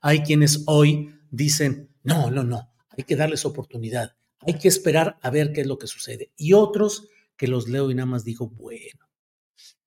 hay 0.00 0.20
quienes 0.20 0.62
hoy 0.66 1.14
dicen, 1.30 1.90
no, 2.02 2.30
no, 2.30 2.44
no, 2.44 2.70
hay 2.96 3.04
que 3.04 3.16
darles 3.16 3.44
oportunidad, 3.44 4.16
hay 4.40 4.54
que 4.54 4.68
esperar 4.68 5.18
a 5.22 5.30
ver 5.30 5.52
qué 5.52 5.62
es 5.62 5.66
lo 5.66 5.78
que 5.78 5.86
sucede. 5.86 6.32
Y 6.36 6.52
otros 6.52 7.08
que 7.36 7.48
los 7.48 7.68
leo 7.68 7.90
y 7.90 7.94
nada 7.94 8.06
más 8.06 8.24
digo, 8.24 8.48
bueno, 8.48 9.11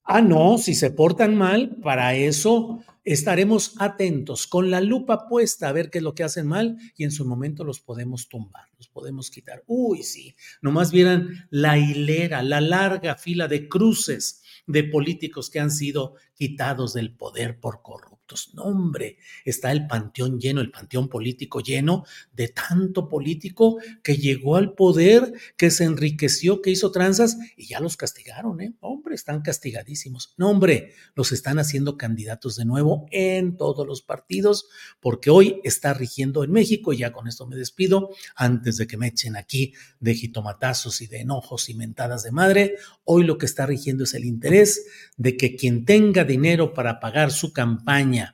Ah, 0.07 0.21
no, 0.21 0.59
si 0.59 0.75
se 0.75 0.91
portan 0.91 1.35
mal, 1.35 1.77
para 1.81 2.13
eso 2.13 2.83
estaremos 3.03 3.73
atentos, 3.79 4.45
con 4.45 4.69
la 4.69 4.79
lupa 4.79 5.27
puesta 5.27 5.67
a 5.67 5.71
ver 5.71 5.89
qué 5.89 5.97
es 5.97 6.03
lo 6.03 6.13
que 6.13 6.23
hacen 6.23 6.45
mal 6.45 6.77
y 6.95 7.05
en 7.05 7.11
su 7.11 7.25
momento 7.25 7.63
los 7.63 7.79
podemos 7.79 8.29
tumbar, 8.29 8.67
los 8.77 8.87
podemos 8.87 9.31
quitar. 9.31 9.63
Uy, 9.65 10.03
sí, 10.03 10.35
nomás 10.61 10.91
vieran 10.91 11.47
la 11.49 11.79
hilera, 11.79 12.43
la 12.43 12.61
larga 12.61 13.15
fila 13.15 13.47
de 13.47 13.67
cruces 13.67 14.43
de 14.67 14.83
políticos 14.83 15.49
que 15.49 15.59
han 15.59 15.71
sido 15.71 16.15
quitados 16.35 16.93
del 16.93 17.11
poder 17.15 17.59
por 17.59 17.81
corrupción 17.81 18.14
no, 18.53 18.63
hombre, 18.63 19.17
está 19.43 19.71
el 19.71 19.87
panteón 19.87 20.39
lleno, 20.39 20.61
el 20.61 20.71
panteón 20.71 21.09
político 21.09 21.59
lleno 21.59 22.05
de 22.33 22.47
tanto 22.47 23.07
político 23.07 23.77
que 24.03 24.17
llegó 24.17 24.55
al 24.55 24.73
poder, 24.73 25.33
que 25.57 25.69
se 25.71 25.83
enriqueció, 25.83 26.61
que 26.61 26.71
hizo 26.71 26.91
tranzas 26.91 27.37
y 27.55 27.67
ya 27.67 27.79
los 27.79 27.97
castigaron, 27.97 28.61
¿eh? 28.61 28.73
Hombre, 28.79 29.15
están 29.15 29.41
castigadísimos. 29.41 30.33
No, 30.37 30.49
hombre, 30.49 30.93
los 31.15 31.31
están 31.31 31.59
haciendo 31.59 31.97
candidatos 31.97 32.55
de 32.55 32.65
nuevo 32.65 33.05
en 33.11 33.57
todos 33.57 33.85
los 33.85 34.01
partidos, 34.01 34.67
porque 34.99 35.29
hoy 35.29 35.61
está 35.63 35.93
rigiendo 35.93 36.43
en 36.43 36.51
México, 36.51 36.93
y 36.93 36.97
ya 36.97 37.11
con 37.11 37.27
esto 37.27 37.45
me 37.47 37.55
despido, 37.55 38.09
antes 38.35 38.77
de 38.77 38.87
que 38.87 38.97
me 38.97 39.07
echen 39.07 39.35
aquí 39.35 39.73
de 39.99 40.15
jitomatazos 40.15 41.01
y 41.01 41.07
de 41.07 41.21
enojos 41.21 41.69
y 41.69 41.73
mentadas 41.75 42.23
de 42.23 42.31
madre, 42.31 42.75
hoy 43.03 43.23
lo 43.23 43.37
que 43.37 43.45
está 43.45 43.65
rigiendo 43.65 44.03
es 44.03 44.13
el 44.13 44.25
interés 44.25 44.85
de 45.17 45.37
que 45.37 45.55
quien 45.55 45.85
tenga 45.85 46.23
dinero 46.23 46.73
para 46.73 46.99
pagar 46.99 47.31
su 47.31 47.53
campaña, 47.53 48.24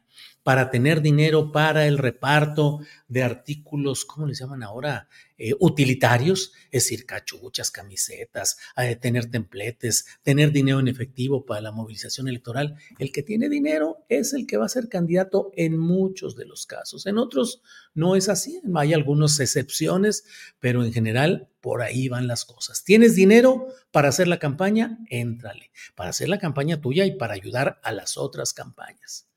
para 0.44 0.70
tener 0.70 1.02
dinero 1.02 1.52
para 1.52 1.88
el 1.88 1.98
reparto 1.98 2.80
de 3.08 3.24
artículos, 3.24 4.06
¿cómo 4.06 4.28
les 4.28 4.40
llaman 4.40 4.64
ahora? 4.64 5.08
Eh, 5.38 5.54
utilitarios, 5.60 6.54
es 6.70 6.84
decir, 6.84 7.06
cachuchas, 7.06 7.72
camisetas, 7.72 8.58
eh, 8.78 8.96
tener 8.96 9.30
templetes, 9.30 10.06
tener 10.22 10.52
dinero 10.52 10.80
en 10.80 10.88
efectivo 10.88 11.46
para 11.46 11.62
la 11.62 11.72
movilización 11.72 12.28
electoral. 12.28 12.76
El 13.00 13.12
que 13.12 13.24
tiene 13.24 13.50
dinero 13.50 14.06
es 14.08 14.34
el 14.34 14.46
que 14.46 14.58
va 14.58 14.66
a 14.66 14.70
ser 14.70 14.88
candidato 14.88 15.52
en 15.56 15.78
muchos 15.78 16.36
de 16.36 16.46
los 16.46 16.66
casos. 16.66 17.06
En 17.08 17.18
otros 17.18 17.62
no 17.94 18.16
es 18.16 18.30
así, 18.30 18.62
hay 18.76 18.94
algunas 18.94 19.40
excepciones, 19.40 20.26
pero 20.60 20.84
en 20.84 20.94
general 20.94 21.50
por 21.60 21.82
ahí 21.82 22.08
van 22.08 22.28
las 22.28 22.46
cosas. 22.46 22.84
¿Tienes 22.84 23.16
dinero 23.16 23.68
para 23.92 24.10
hacer 24.10 24.28
la 24.28 24.40
campaña? 24.40 25.00
Éntrale, 25.10 25.72
para 25.96 26.12
hacer 26.12 26.30
la 26.30 26.40
campaña 26.40 26.82
tuya 26.82 27.06
y 27.06 27.16
para 27.16 27.34
ayudar 27.34 27.80
a 27.84 27.92
las 27.92 28.18
otras 28.18 28.54
campañas. 28.54 29.31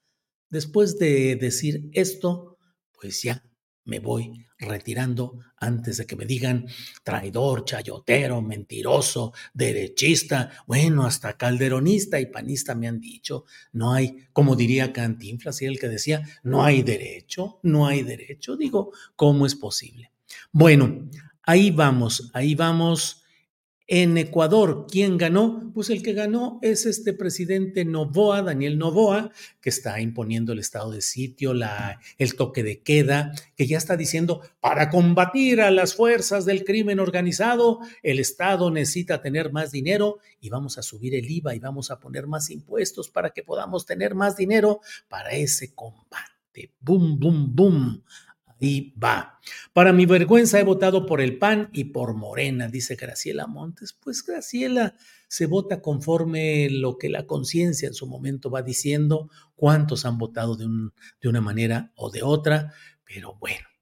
Después 0.55 1.01
de 1.01 1.35
decir 1.35 1.91
esto, 1.95 2.59
pues 2.93 3.25
ya 3.25 3.45
me 3.87 3.99
voy 3.99 4.47
retirando 4.57 5.41
antes 5.57 5.97
de 5.97 6.07
que 6.07 6.15
me 6.15 6.27
digan 6.27 6.69
traidor, 7.03 7.65
chayotero, 7.65 8.41
mentiroso, 8.41 9.33
derechista, 9.53 10.53
bueno, 10.69 11.07
hasta 11.07 11.37
calderonista 11.37 12.21
y 12.21 12.27
panista 12.27 12.77
me 12.77 12.87
han 12.87 13.01
dicho, 13.01 13.47
no 13.73 13.95
hay, 13.95 14.29
como 14.33 14.55
diría 14.55 14.93
Cantinflas, 14.93 15.61
y 15.61 15.65
el 15.65 15.81
que 15.81 15.89
decía, 15.89 16.23
no 16.45 16.63
hay 16.63 16.85
derecho, 16.85 17.59
no 17.65 17.89
hay 17.89 18.05
derecho, 18.05 18.57
digo, 18.57 18.93
¿cómo 19.17 19.47
es 19.47 19.57
posible? 19.57 20.13
Bueno, 20.53 21.11
ahí 21.43 21.73
vamos, 21.73 22.31
ahí 22.33 22.55
vamos 22.55 23.24
en 23.87 24.17
Ecuador, 24.17 24.87
¿quién 24.91 25.19
ganó? 25.19 25.71
Pues 25.75 25.91
el 25.91 26.03
que 26.03 26.15
ganó 26.15 26.59
es 26.63 26.87
este 26.87 27.13
presidente 27.13 27.85
Novoa, 27.85 28.43
Daniel 28.43 28.79
Novoa, 28.79 29.31
que 29.61 29.69
está 29.69 30.01
imponiendo 30.01 30.53
el 30.53 30.59
estado 30.59 30.91
de 30.91 31.03
sitio, 31.03 31.53
el 32.17 32.35
toque 32.37 32.63
de 32.63 32.81
queda, 32.81 33.33
que 33.57 33.67
ya 33.67 33.77
está 33.77 33.97
diciendo, 33.97 34.41
para 34.61 34.89
combatir 34.89 35.61
a 35.61 35.71
las 35.71 35.95
fuerzas 35.95 36.47
del 36.47 36.65
crimen 36.65 36.99
organizado, 36.99 37.81
el 38.03 38.21
Estado 38.21 38.71
necesita 38.71 39.21
tener 39.21 39.53
más 39.53 39.71
dinero 39.71 40.19
y 40.41 40.49
vamos 40.49 40.79
a 40.79 40.83
subir 40.83 41.15
el 41.15 41.31
IVA 41.31 41.55
y 41.55 41.59
vamos 41.59 41.91
a 41.91 42.01
poner 42.01 42.27
más 42.27 42.51
impuestos 42.51 43.11
para 43.11 43.31
que 43.31 43.43
podamos 43.43 43.85
tener 43.85 44.15
más 44.15 44.37
dinero 44.37 44.81
para 45.09 45.33
ese 45.33 45.75
combate. 45.75 46.73
Boom, 46.81 47.19
boom, 47.19 47.55
boom 47.55 48.03
va. 48.61 49.41
Para 49.73 49.93
mi 49.93 50.07
vergüenza 50.07 50.59
he 50.59 50.65
votado 50.65 51.07
por 51.07 51.21
el 51.21 51.39
PAN 51.39 51.71
y 51.73 51.85
por 51.85 52.15
Morena, 52.15 52.69
dice 52.69 52.97
Graciela 52.97 53.47
Montes. 53.47 53.93
Pues 53.93 54.25
Graciela 54.25 54.95
se 55.29 55.47
vota 55.47 55.83
conforme 55.83 56.69
lo 56.71 56.97
que 56.97 57.09
la 57.09 57.27
conciencia 57.27 57.89
en 57.89 57.95
su 57.95 58.07
momento 58.07 58.51
va 58.51 58.63
diciendo, 58.63 59.31
cuántos 59.55 60.05
han 60.07 60.19
votado 60.19 60.57
de, 60.57 60.67
un, 60.67 60.93
de 61.21 61.29
una 61.29 61.41
manera 61.41 61.93
o 61.97 62.11
de 62.11 62.23
otra, 62.23 62.73
pero 63.05 63.37
bueno. 63.41 63.74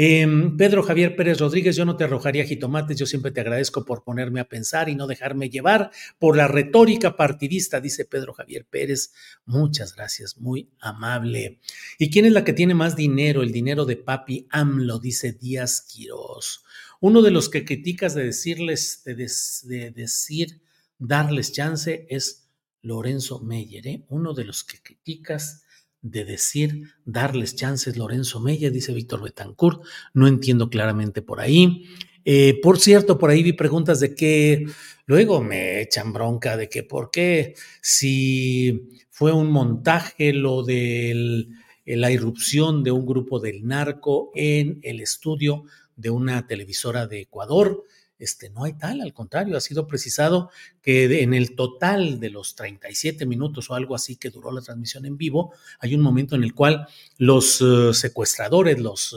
Em, 0.00 0.56
Pedro 0.56 0.84
Javier 0.84 1.16
Pérez 1.16 1.40
Rodríguez, 1.40 1.74
yo 1.74 1.84
no 1.84 1.96
te 1.96 2.04
arrojaría 2.04 2.44
jitomates, 2.44 2.96
yo 2.96 3.04
siempre 3.04 3.32
te 3.32 3.40
agradezco 3.40 3.84
por 3.84 4.04
ponerme 4.04 4.38
a 4.38 4.48
pensar 4.48 4.88
y 4.88 4.94
no 4.94 5.08
dejarme 5.08 5.50
llevar 5.50 5.90
por 6.20 6.36
la 6.36 6.46
retórica 6.46 7.16
partidista, 7.16 7.80
dice 7.80 8.04
Pedro 8.04 8.32
Javier 8.32 8.64
Pérez. 8.64 9.12
Muchas 9.44 9.96
gracias, 9.96 10.38
muy 10.38 10.70
amable. 10.78 11.58
¿Y 11.98 12.10
quién 12.10 12.26
es 12.26 12.32
la 12.32 12.44
que 12.44 12.52
tiene 12.52 12.74
más 12.74 12.94
dinero? 12.94 13.42
El 13.42 13.50
dinero 13.50 13.86
de 13.86 13.96
papi 13.96 14.46
AMLO, 14.50 15.00
dice 15.00 15.32
Díaz 15.32 15.80
Quirós. 15.80 16.62
Uno 17.00 17.20
de 17.20 17.32
los 17.32 17.48
que 17.48 17.64
criticas 17.64 18.14
de 18.14 18.22
decirles, 18.22 19.02
de, 19.04 19.16
de 19.16 19.90
decir, 19.90 20.60
darles 21.00 21.50
chance 21.50 22.06
es 22.08 22.48
Lorenzo 22.82 23.40
Meyer, 23.40 23.88
¿eh? 23.88 24.04
uno 24.10 24.32
de 24.32 24.44
los 24.44 24.62
que 24.62 24.80
criticas 24.80 25.64
de 26.02 26.24
decir 26.24 26.94
darles 27.04 27.56
chances 27.56 27.96
Lorenzo 27.96 28.40
Mella, 28.40 28.70
dice 28.70 28.92
Víctor 28.92 29.22
Betancourt. 29.22 29.82
No 30.14 30.26
entiendo 30.26 30.70
claramente 30.70 31.22
por 31.22 31.40
ahí. 31.40 31.84
Eh, 32.24 32.60
por 32.62 32.78
cierto, 32.78 33.18
por 33.18 33.30
ahí 33.30 33.42
vi 33.42 33.52
preguntas 33.52 34.00
de 34.00 34.14
que 34.14 34.66
luego 35.06 35.42
me 35.42 35.80
echan 35.80 36.12
bronca 36.12 36.56
de 36.56 36.68
que 36.68 36.82
por 36.82 37.10
qué 37.10 37.54
si 37.80 38.88
fue 39.10 39.32
un 39.32 39.50
montaje 39.50 40.32
lo 40.32 40.62
de 40.62 41.48
la 41.86 42.10
irrupción 42.10 42.84
de 42.84 42.90
un 42.90 43.06
grupo 43.06 43.40
del 43.40 43.66
narco 43.66 44.30
en 44.34 44.78
el 44.82 45.00
estudio 45.00 45.64
de 45.96 46.10
una 46.10 46.46
televisora 46.46 47.06
de 47.06 47.22
Ecuador 47.22 47.84
este, 48.18 48.50
no 48.50 48.64
hay 48.64 48.72
tal, 48.72 49.00
al 49.00 49.12
contrario, 49.12 49.56
ha 49.56 49.60
sido 49.60 49.86
precisado 49.86 50.50
que 50.82 51.22
en 51.22 51.34
el 51.34 51.54
total 51.54 52.18
de 52.18 52.30
los 52.30 52.56
37 52.56 53.26
minutos 53.26 53.70
o 53.70 53.74
algo 53.74 53.94
así 53.94 54.16
que 54.16 54.30
duró 54.30 54.50
la 54.52 54.60
transmisión 54.60 55.06
en 55.06 55.16
vivo, 55.16 55.52
hay 55.78 55.94
un 55.94 56.00
momento 56.00 56.34
en 56.34 56.42
el 56.42 56.54
cual 56.54 56.88
los 57.16 57.60
eh, 57.60 57.94
secuestradores, 57.94 58.80
los 58.80 59.12
eh, 59.12 59.16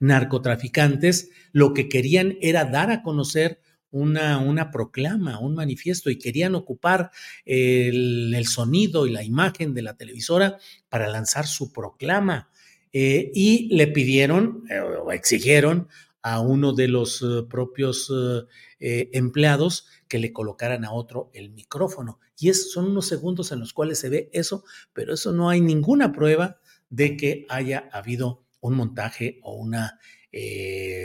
narcotraficantes, 0.00 1.30
lo 1.52 1.74
que 1.74 1.88
querían 1.88 2.38
era 2.40 2.64
dar 2.64 2.90
a 2.90 3.02
conocer 3.02 3.60
una, 3.90 4.38
una, 4.38 4.70
proclama, 4.70 5.40
un 5.40 5.54
manifiesto 5.54 6.10
y 6.10 6.18
querían 6.18 6.54
ocupar 6.54 7.10
el, 7.44 8.44
sonido 8.46 9.06
y 9.06 9.10
la 9.10 9.24
imagen 9.24 9.74
de 9.74 9.82
la 9.82 9.96
televisora 9.96 10.58
para 10.88 11.08
lanzar 11.08 11.46
su 11.46 11.72
proclama. 11.72 12.48
Eh, 12.92 13.30
y 13.34 13.68
le 13.74 13.86
pidieron 13.86 14.64
o 15.04 15.12
exigieron 15.12 15.88
a 16.22 16.40
uno 16.40 16.72
de 16.72 16.88
los 16.88 17.22
eh, 17.22 17.44
propios 17.48 18.10
eh, 18.10 18.46
eh, 18.78 19.10
empleados 19.12 19.86
que 20.08 20.18
le 20.18 20.32
colocaran 20.32 20.84
a 20.84 20.92
otro 20.92 21.30
el 21.32 21.50
micrófono. 21.50 22.20
Y 22.38 22.48
es, 22.48 22.70
son 22.72 22.88
unos 22.88 23.06
segundos 23.06 23.52
en 23.52 23.60
los 23.60 23.72
cuales 23.72 23.98
se 23.98 24.08
ve 24.08 24.30
eso, 24.32 24.64
pero 24.92 25.14
eso 25.14 25.32
no 25.32 25.48
hay 25.48 25.60
ninguna 25.60 26.12
prueba 26.12 26.60
de 26.88 27.16
que 27.16 27.46
haya 27.48 27.88
habido 27.92 28.44
un 28.60 28.74
montaje 28.74 29.38
o 29.42 29.54
una 29.54 29.98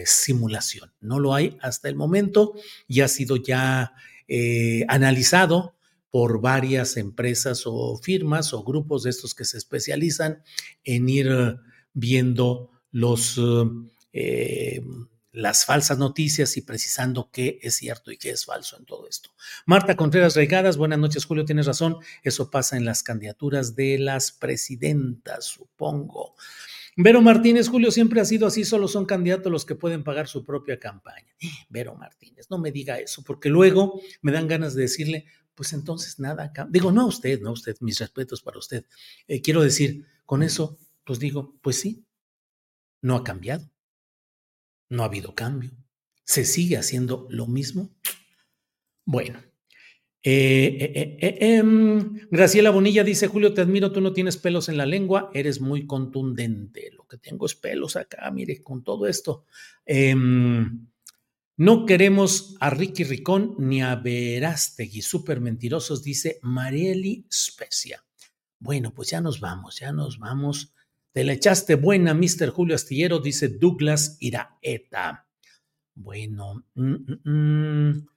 simulación. 0.05 0.93
No 0.99 1.19
lo 1.19 1.33
hay 1.33 1.57
hasta 1.61 1.89
el 1.89 1.95
momento 1.95 2.53
y 2.87 3.01
ha 3.01 3.07
sido 3.07 3.37
ya 3.37 3.93
analizado 4.87 5.75
por 6.11 6.41
varias 6.41 6.95
empresas 6.97 7.63
o 7.65 7.97
firmas 7.97 8.53
o 8.53 8.63
grupos 8.63 9.03
de 9.03 9.09
estos 9.09 9.33
que 9.33 9.45
se 9.45 9.57
especializan 9.57 10.43
en 10.83 11.09
ir 11.09 11.57
viendo 11.93 12.69
los 12.91 13.39
eh, 14.17 14.81
las 15.33 15.65
falsas 15.65 15.97
noticias 15.97 16.55
y 16.55 16.61
precisando 16.61 17.29
qué 17.33 17.59
es 17.61 17.75
cierto 17.75 18.13
y 18.13 18.17
qué 18.17 18.29
es 18.29 18.45
falso 18.45 18.77
en 18.77 18.85
todo 18.85 19.09
esto. 19.09 19.31
Marta 19.65 19.97
Contreras 19.97 20.37
Regadas, 20.37 20.77
buenas 20.77 20.99
noches, 20.99 21.25
Julio, 21.25 21.43
tienes 21.43 21.65
razón, 21.65 21.97
eso 22.23 22.49
pasa 22.49 22.77
en 22.77 22.85
las 22.85 23.03
candidaturas 23.03 23.75
de 23.75 23.99
las 23.99 24.31
presidentas, 24.31 25.43
supongo. 25.43 26.35
Vero 26.95 27.21
Martínez, 27.21 27.67
Julio, 27.67 27.91
siempre 27.91 28.21
ha 28.21 28.25
sido 28.25 28.47
así, 28.47 28.63
solo 28.63 28.87
son 28.87 29.05
candidatos 29.05 29.51
los 29.51 29.65
que 29.65 29.75
pueden 29.75 30.05
pagar 30.05 30.29
su 30.29 30.45
propia 30.45 30.79
campaña. 30.79 31.35
Vero 31.67 31.93
Martínez, 31.95 32.47
no 32.49 32.57
me 32.57 32.71
diga 32.71 32.97
eso, 32.99 33.21
porque 33.21 33.49
luego 33.49 33.99
me 34.21 34.31
dan 34.31 34.47
ganas 34.47 34.75
de 34.75 34.83
decirle, 34.83 35.25
pues 35.55 35.73
entonces 35.73 36.19
nada, 36.19 36.53
digo, 36.69 36.93
no 36.93 37.01
a 37.01 37.05
usted, 37.07 37.41
no 37.41 37.49
a 37.49 37.53
usted, 37.53 37.75
mis 37.81 37.99
respetos 37.99 38.41
para 38.41 38.59
usted. 38.59 38.85
Eh, 39.27 39.41
quiero 39.41 39.61
decir, 39.61 40.05
con 40.25 40.41
eso, 40.41 40.79
pues 41.03 41.19
digo, 41.19 41.57
pues 41.61 41.81
sí, 41.81 42.05
no 43.01 43.17
ha 43.17 43.23
cambiado 43.25 43.74
no 44.89 45.03
ha 45.03 45.07
habido 45.07 45.35
cambio. 45.35 45.71
¿Se 46.23 46.45
sigue 46.45 46.77
haciendo 46.77 47.27
lo 47.29 47.47
mismo? 47.47 47.91
Bueno. 49.05 49.39
Eh, 50.27 50.77
eh, 50.79 51.17
eh, 51.21 51.37
em, 51.57 52.19
Graciela 52.31 52.71
Bonilla 52.71 53.03
dice, 53.03 53.27
Julio, 53.27 53.53
te 53.53 53.61
admiro, 53.61 53.91
tú 53.91 54.01
no 54.01 54.11
tienes 54.11 54.37
pelos 54.37 54.69
en 54.69 54.77
la 54.77 54.87
lengua, 54.87 55.29
eres 55.35 55.61
muy 55.61 55.85
contundente. 55.85 56.89
Lo 56.97 57.05
que 57.07 57.17
tengo 57.17 57.45
es 57.45 57.53
pelos 57.53 57.95
acá, 57.95 58.31
mire, 58.31 58.63
con 58.63 58.83
todo 58.83 59.05
esto. 59.05 59.45
Em, 59.85 60.87
no 61.57 61.85
queremos 61.85 62.57
a 62.59 62.71
Ricky 62.71 63.03
Ricón 63.03 63.55
ni 63.59 63.83
a 63.83 63.95
Verástegui, 63.95 65.03
súper 65.03 65.41
mentirosos, 65.41 66.03
dice 66.03 66.39
Marieli 66.41 67.27
Specia. 67.31 68.03
Bueno, 68.57 68.95
pues 68.95 69.11
ya 69.11 69.21
nos 69.21 69.39
vamos, 69.39 69.79
ya 69.79 69.91
nos 69.91 70.17
vamos 70.17 70.74
te 71.15 71.23
la 71.23 71.31
echaste 71.31 71.75
buena, 71.75 72.13
Mr. 72.13 72.49
Julio 72.49 72.75
Astillero, 72.75 73.19
dice 73.19 73.47
Douglas 73.47 74.17
Iraeta. 74.19 75.25
Bueno, 75.93 76.65
mm, 76.73 76.93
mm, 77.23 77.31
mm. 77.31 78.07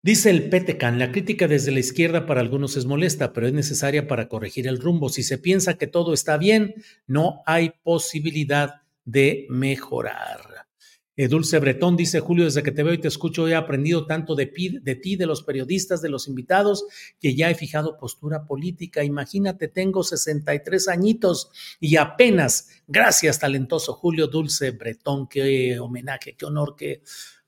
dice 0.00 0.30
el 0.30 0.48
Petecan, 0.48 1.00
la 1.00 1.10
crítica 1.10 1.48
desde 1.48 1.72
la 1.72 1.80
izquierda 1.80 2.24
para 2.24 2.40
algunos 2.40 2.76
es 2.76 2.86
molesta, 2.86 3.32
pero 3.32 3.48
es 3.48 3.52
necesaria 3.52 4.06
para 4.06 4.28
corregir 4.28 4.68
el 4.68 4.80
rumbo. 4.80 5.08
Si 5.08 5.24
se 5.24 5.38
piensa 5.38 5.76
que 5.76 5.88
todo 5.88 6.14
está 6.14 6.36
bien, 6.36 6.76
no 7.08 7.42
hay 7.46 7.72
posibilidad 7.82 8.82
de 9.04 9.48
mejorar. 9.50 10.68
Eh, 11.16 11.28
Dulce 11.28 11.58
Bretón 11.60 11.96
dice, 11.96 12.20
Julio, 12.20 12.44
desde 12.44 12.62
que 12.62 12.72
te 12.72 12.82
veo 12.82 12.92
y 12.92 13.00
te 13.00 13.08
escucho 13.08 13.46
he 13.46 13.54
aprendido 13.54 14.06
tanto 14.06 14.34
de, 14.34 14.52
de, 14.82 14.94
ti, 14.96 15.16
de 15.16 15.26
los 15.26 15.42
periodistas, 15.42 16.02
de 16.02 16.08
los 16.08 16.26
invitados, 16.26 16.84
que 17.20 17.36
ya 17.36 17.50
he 17.50 17.54
fijado 17.54 17.96
postura 17.96 18.46
política. 18.46 19.04
Imagínate, 19.04 19.68
tengo 19.68 20.02
63 20.02 20.88
añitos 20.88 21.50
y 21.78 21.96
apenas, 21.96 22.68
gracias, 22.88 23.38
talentoso 23.38 23.94
Julio 23.94 24.26
Dulce 24.26 24.72
Bretón, 24.72 25.28
qué 25.28 25.78
homenaje, 25.78 26.34
qué 26.36 26.46
honor, 26.46 26.74
qué 26.76 27.02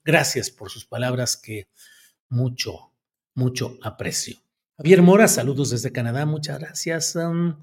gracias 0.04 0.50
por 0.50 0.70
sus 0.70 0.86
palabras 0.86 1.36
que 1.36 1.68
mucho, 2.28 2.92
mucho 3.34 3.78
aprecio. 3.82 4.36
Javier 4.76 5.02
Mora, 5.02 5.26
saludos 5.26 5.70
desde 5.70 5.90
Canadá, 5.90 6.24
muchas 6.26 6.58
gracias. 6.60 7.16
Um, 7.16 7.56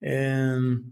em, 0.00 0.84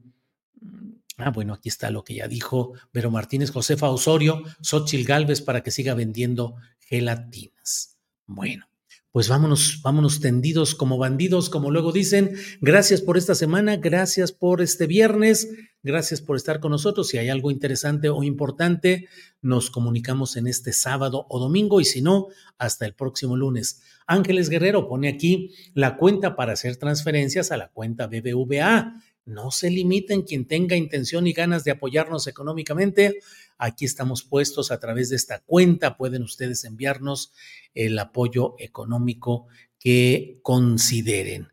Ah, 1.18 1.30
bueno, 1.30 1.52
aquí 1.52 1.68
está 1.68 1.90
lo 1.90 2.04
que 2.04 2.14
ya 2.14 2.28
dijo 2.28 2.74
Vero 2.92 3.10
Martínez, 3.10 3.50
Josefa 3.50 3.90
Osorio, 3.90 4.44
Xochil 4.62 5.04
Galvez 5.04 5.42
para 5.42 5.64
que 5.64 5.72
siga 5.72 5.94
vendiendo 5.94 6.54
gelatinas. 6.78 7.98
Bueno, 8.24 8.68
pues 9.10 9.28
vámonos, 9.28 9.80
vámonos 9.82 10.20
tendidos 10.20 10.76
como 10.76 10.96
bandidos, 10.96 11.50
como 11.50 11.72
luego 11.72 11.90
dicen. 11.90 12.36
Gracias 12.60 13.00
por 13.00 13.18
esta 13.18 13.34
semana, 13.34 13.76
gracias 13.76 14.30
por 14.30 14.62
este 14.62 14.86
viernes, 14.86 15.48
gracias 15.82 16.20
por 16.20 16.36
estar 16.36 16.60
con 16.60 16.70
nosotros. 16.70 17.08
Si 17.08 17.18
hay 17.18 17.30
algo 17.30 17.50
interesante 17.50 18.10
o 18.10 18.22
importante, 18.22 19.08
nos 19.42 19.70
comunicamos 19.70 20.36
en 20.36 20.46
este 20.46 20.72
sábado 20.72 21.26
o 21.30 21.40
domingo 21.40 21.80
y 21.80 21.84
si 21.84 22.00
no, 22.00 22.28
hasta 22.58 22.86
el 22.86 22.94
próximo 22.94 23.36
lunes. 23.36 23.82
Ángeles 24.06 24.50
Guerrero 24.50 24.86
pone 24.86 25.08
aquí 25.08 25.52
la 25.74 25.96
cuenta 25.96 26.36
para 26.36 26.52
hacer 26.52 26.76
transferencias 26.76 27.50
a 27.50 27.56
la 27.56 27.70
cuenta 27.70 28.06
BBVA 28.06 29.02
no 29.28 29.50
se 29.50 29.70
limiten 29.70 30.22
quien 30.22 30.46
tenga 30.46 30.74
intención 30.74 31.26
y 31.26 31.32
ganas 31.32 31.62
de 31.62 31.70
apoyarnos 31.70 32.26
económicamente. 32.26 33.18
Aquí 33.58 33.84
estamos 33.84 34.22
puestos 34.22 34.70
a 34.70 34.80
través 34.80 35.10
de 35.10 35.16
esta 35.16 35.40
cuenta. 35.40 35.96
Pueden 35.96 36.22
ustedes 36.22 36.64
enviarnos 36.64 37.32
el 37.74 37.98
apoyo 37.98 38.54
económico 38.58 39.46
que 39.78 40.40
consideren. 40.42 41.48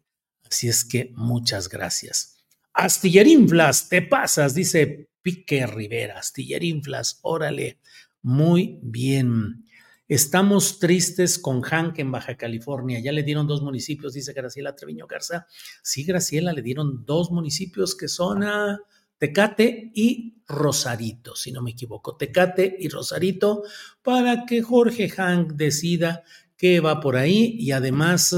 Así 0.50 0.70
es 0.70 0.86
que 0.86 1.12
muchas 1.16 1.68
gracias. 1.68 2.38
Astillerinflas, 2.74 3.89
te 3.89 4.02
pasas, 4.02 4.56
dice 4.56 5.10
Pique 5.22 5.68
Rivera. 5.68 6.20
Astillerinflas, 6.20 7.20
órale. 7.24 7.80
Muy 8.22 8.80
bien. 8.82 9.64
Estamos 10.08 10.78
tristes 10.78 11.39
con 11.39 11.62
Hank 11.62 11.97
en 11.97 12.12
Baja 12.12 12.38
California. 12.38 12.99
Ya 12.99 13.12
le 13.12 13.24
dieron 13.24 13.47
dos 13.47 13.64
municipios, 13.64 14.14
dice 14.14 14.34
Graciela 14.34 14.76
Treviño 14.76 15.08
Garza. 15.08 15.47
Sí, 15.82 16.03
Graciela, 16.03 16.53
le 16.53 16.62
dieron 16.62 17.06
dos 17.06 17.32
municipios 17.32 17.95
que 17.95 18.08
son 18.08 18.43
a 18.43 18.80
Tecate 19.18 19.91
y 19.95 20.43
Rosarito, 20.47 21.36
si 21.36 21.51
no 21.51 21.64
me 21.64 21.72
equivoco. 21.72 22.18
Tecate 22.18 22.78
y 22.80 22.88
Rosarito, 22.89 23.64
para 24.03 24.45
que 24.45 24.62
Jorge 24.62 25.10
Hank 25.10 25.53
decida 25.53 26.24
qué 26.56 26.82
va 26.82 26.99
por 26.99 27.16
ahí 27.16 27.56
y 27.60 27.72
además 27.72 28.36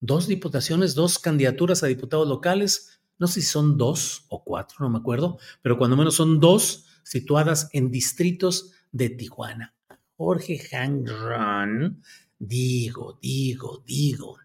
dos 0.00 0.28
diputaciones, 0.28 0.94
dos 0.94 1.18
candidaturas 1.18 1.82
a 1.82 1.88
diputados 1.88 2.26
locales. 2.26 3.00
No 3.18 3.26
sé 3.26 3.42
si 3.42 3.48
son 3.48 3.76
dos 3.76 4.24
o 4.30 4.42
cuatro, 4.44 4.78
no 4.80 4.88
me 4.88 4.98
acuerdo, 4.98 5.38
pero 5.60 5.76
cuando 5.76 5.94
menos 5.94 6.14
son 6.14 6.40
dos 6.40 6.86
situadas 7.02 7.68
en 7.74 7.90
distritos 7.90 8.72
de 8.92 9.10
Tijuana. 9.10 9.74
Jorge 10.18 10.60
Hangron. 10.72 12.02
Digo, 12.38 13.18
digo, 13.22 13.84
digo. 13.86 14.36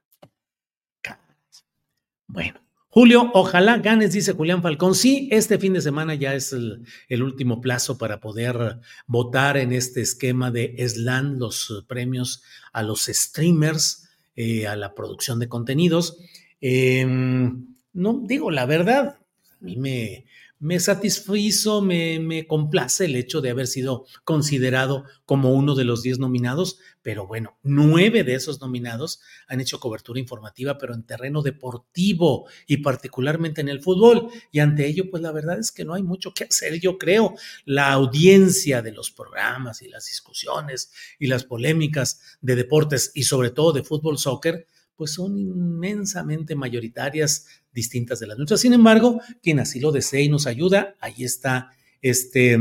Bueno, 2.28 2.60
Julio, 2.90 3.32
ojalá 3.34 3.80
ganes, 3.80 4.14
dice 4.14 4.34
Julián 4.34 4.62
Falcón. 4.62 4.94
Sí, 4.94 5.30
este 5.32 5.58
fin 5.58 5.74
de 5.74 5.82
semana 5.82 6.14
ya 6.14 6.36
es 6.36 6.54
el, 6.54 7.24
último 7.24 7.60
plazo 7.60 7.98
para 7.98 8.20
poder 8.20 8.80
votar 9.08 9.58
en 9.58 9.74
este 9.74 10.02
esquema 10.02 10.52
de 10.52 10.76
SLAN, 10.88 11.40
los 11.40 11.84
premios 11.88 12.44
a 12.72 12.84
los 12.84 13.06
streamers, 13.06 14.10
eh, 14.36 14.68
a 14.68 14.76
la 14.76 14.94
producción 14.94 15.40
de 15.40 15.50
contenidos. 15.50 16.20
Em, 16.62 17.76
no, 17.94 18.22
digo, 18.24 18.52
la 18.52 18.68
verdad, 18.68 19.18
a 19.18 19.66
mí 19.66 19.76
me, 19.78 20.26
me 20.64 20.80
satisfizo, 20.80 21.82
me, 21.82 22.22
me, 22.22 22.48
complace 22.48 23.04
el 23.04 23.18
hecho 23.18 23.42
de 23.42 23.50
haber 23.50 23.68
sido 23.68 24.06
considerado 24.24 25.04
como 25.26 25.52
uno 25.54 25.76
de 25.76 25.84
los 25.84 26.04
diez 26.04 26.20
nominados, 26.20 26.80
pero 27.02 27.28
bueno, 27.28 27.58
nueve 27.64 28.24
de 28.24 28.36
esos 28.36 28.62
nominados 28.62 29.20
han 29.50 29.60
hecho 29.60 29.82
cobertura 29.82 30.22
informativa, 30.22 30.78
pero 30.78 30.94
en 30.94 31.04
terreno 31.04 31.42
deportivo 31.42 32.48
y 32.66 32.78
particularmente 32.78 33.60
en 33.60 33.68
el 33.68 33.82
fútbol. 33.82 34.30
Y 34.54 34.60
ante 34.60 34.88
ello, 34.88 35.12
pues 35.12 35.22
la 35.22 35.34
verdad 35.34 35.60
es 35.60 35.74
que 35.74 35.84
no 35.84 35.96
hay 35.96 36.04
mucho 36.04 36.34
que 36.34 36.46
hacer, 36.46 36.80
yo 36.80 36.98
creo. 36.98 37.36
La 37.66 37.92
audiencia 37.92 38.82
de 38.82 38.94
los 38.94 39.12
programas 39.12 39.82
y 39.82 39.90
las 39.90 40.06
discusiones 40.06 40.94
y 41.20 41.28
las 41.28 41.44
polémicas 41.44 42.22
de 42.40 42.56
deportes 42.56 43.12
y 43.14 43.24
sobre 43.24 43.50
todo 43.50 43.74
de 43.74 43.84
fútbol, 43.84 44.18
soccer, 44.18 44.66
pues 44.96 45.14
son 45.14 45.38
inmensamente 45.38 46.56
mayoritarias 46.56 47.48
distintas 47.72 48.20
de 48.20 48.28
las 48.28 48.38
nuestras. 48.38 48.62
Sin 48.62 48.74
embargo, 48.74 49.20
quien 49.42 49.60
así 49.60 49.80
lo 49.80 49.92
desee 49.92 50.24
y 50.24 50.30
nos 50.30 50.48
ayuda, 50.48 50.96
ahí 51.00 51.24
está 51.24 51.72
este 52.02 52.58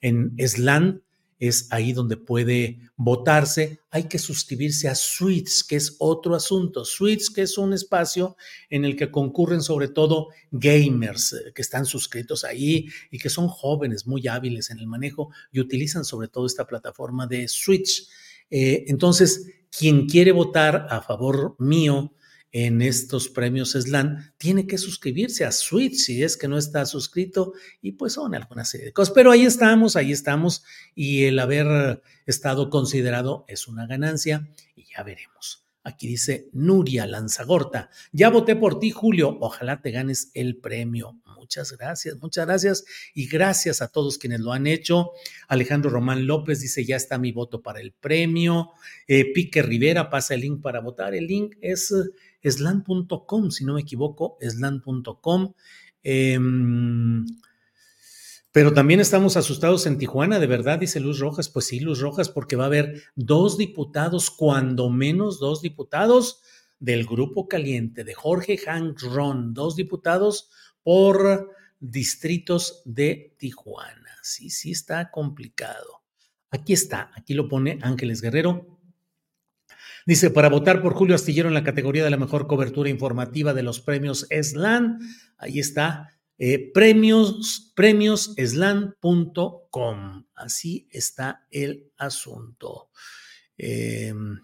en 0.00 0.36
SLAN, 0.38 1.02
es 1.38 1.68
ahí 1.70 1.92
donde 1.92 2.16
puede 2.16 2.78
votarse. 2.96 3.80
Hay 3.90 4.04
que 4.04 4.18
suscribirse 4.18 4.88
a 4.88 4.94
Suites, 4.94 5.64
que 5.64 5.76
es 5.76 5.96
otro 5.98 6.34
asunto. 6.34 6.84
Suites, 6.84 7.30
que 7.30 7.42
es 7.42 7.58
un 7.58 7.72
espacio 7.72 8.36
en 8.70 8.84
el 8.84 8.96
que 8.96 9.10
concurren 9.10 9.60
sobre 9.60 9.88
todo 9.88 10.28
gamers 10.50 11.32
eh, 11.32 11.52
que 11.54 11.62
están 11.62 11.86
suscritos 11.86 12.44
ahí 12.44 12.86
y 13.10 13.18
que 13.18 13.30
son 13.30 13.48
jóvenes 13.48 14.06
muy 14.06 14.26
hábiles 14.28 14.70
en 14.70 14.78
el 14.78 14.86
manejo 14.86 15.30
y 15.50 15.60
utilizan 15.60 16.04
sobre 16.04 16.28
todo 16.28 16.46
esta 16.46 16.66
plataforma 16.66 17.26
de 17.26 17.48
Switch. 17.48 18.08
Eh, 18.50 18.84
entonces, 18.88 19.46
quien 19.76 20.06
quiere 20.06 20.32
votar 20.32 20.86
a 20.90 21.00
favor 21.00 21.56
mío 21.58 22.14
en 22.52 22.82
estos 22.82 23.28
premios 23.28 23.72
SLAN, 23.72 24.32
tiene 24.38 24.68
que 24.68 24.78
suscribirse 24.78 25.44
a 25.44 25.50
Switch 25.50 25.96
si 25.96 26.22
es 26.22 26.36
que 26.36 26.46
no 26.46 26.56
está 26.56 26.86
suscrito 26.86 27.52
y 27.82 27.92
pues 27.92 28.12
son 28.12 28.32
alguna 28.36 28.64
serie 28.64 28.86
de 28.86 28.92
cosas. 28.92 29.12
Pero 29.12 29.32
ahí 29.32 29.44
estamos, 29.44 29.96
ahí 29.96 30.12
estamos 30.12 30.62
y 30.94 31.24
el 31.24 31.40
haber 31.40 32.00
estado 32.26 32.70
considerado 32.70 33.44
es 33.48 33.66
una 33.66 33.88
ganancia 33.88 34.48
y 34.76 34.84
ya 34.84 35.02
veremos. 35.02 35.63
Aquí 35.86 36.08
dice 36.08 36.48
Nuria 36.52 37.06
Lanzagorta, 37.06 37.90
ya 38.10 38.30
voté 38.30 38.56
por 38.56 38.78
ti 38.78 38.90
Julio, 38.90 39.36
ojalá 39.40 39.82
te 39.82 39.90
ganes 39.90 40.30
el 40.32 40.56
premio. 40.56 41.20
Muchas 41.38 41.76
gracias, 41.76 42.16
muchas 42.22 42.46
gracias 42.46 42.84
y 43.12 43.28
gracias 43.28 43.82
a 43.82 43.88
todos 43.88 44.16
quienes 44.16 44.40
lo 44.40 44.54
han 44.54 44.66
hecho. 44.66 45.10
Alejandro 45.46 45.90
Román 45.90 46.26
López 46.26 46.60
dice, 46.60 46.86
ya 46.86 46.96
está 46.96 47.18
mi 47.18 47.32
voto 47.32 47.60
para 47.60 47.82
el 47.82 47.92
premio. 47.92 48.70
Eh, 49.06 49.30
Pique 49.34 49.60
Rivera 49.60 50.08
pasa 50.08 50.32
el 50.32 50.40
link 50.40 50.62
para 50.62 50.80
votar. 50.80 51.14
El 51.14 51.26
link 51.26 51.56
es 51.60 51.94
slan.com, 52.42 53.50
si 53.50 53.66
no 53.66 53.74
me 53.74 53.82
equivoco, 53.82 54.38
slan.com. 54.40 55.52
pero 58.54 58.72
también 58.72 59.00
estamos 59.00 59.36
asustados 59.36 59.84
en 59.84 59.98
Tijuana, 59.98 60.38
de 60.38 60.46
verdad, 60.46 60.78
dice 60.78 61.00
Luz 61.00 61.18
Rojas. 61.18 61.48
Pues 61.48 61.66
sí, 61.66 61.80
Luz 61.80 61.98
Rojas, 61.98 62.28
porque 62.28 62.54
va 62.54 62.62
a 62.62 62.66
haber 62.68 63.02
dos 63.16 63.58
diputados, 63.58 64.30
cuando 64.30 64.90
menos 64.90 65.40
dos 65.40 65.60
diputados 65.60 66.40
del 66.78 67.04
Grupo 67.04 67.48
Caliente, 67.48 68.04
de 68.04 68.14
Jorge 68.14 68.56
Hank 68.56 69.02
Ron, 69.02 69.54
dos 69.54 69.74
diputados 69.74 70.52
por 70.84 71.50
distritos 71.80 72.82
de 72.84 73.34
Tijuana. 73.40 74.12
Sí, 74.22 74.50
sí 74.50 74.70
está 74.70 75.10
complicado. 75.10 76.04
Aquí 76.48 76.74
está, 76.74 77.10
aquí 77.16 77.34
lo 77.34 77.48
pone 77.48 77.80
Ángeles 77.82 78.22
Guerrero, 78.22 78.74
Dice, 80.06 80.28
para 80.30 80.50
votar 80.50 80.82
por 80.82 80.92
Julio 80.92 81.14
Astillero 81.14 81.48
en 81.48 81.54
la 81.54 81.64
categoría 81.64 82.04
de 82.04 82.10
la 82.10 82.18
mejor 82.18 82.46
cobertura 82.46 82.90
informativa 82.90 83.54
de 83.54 83.62
los 83.62 83.80
premios 83.80 84.26
ESLAN, 84.28 84.98
ahí 85.38 85.58
está, 85.58 86.13
eh, 86.38 86.72
premios, 86.72 87.72
premioseslan.com. 87.74 90.26
Así 90.34 90.88
está 90.90 91.46
el 91.50 91.90
asunto. 91.96 92.90
Em, 93.56 94.40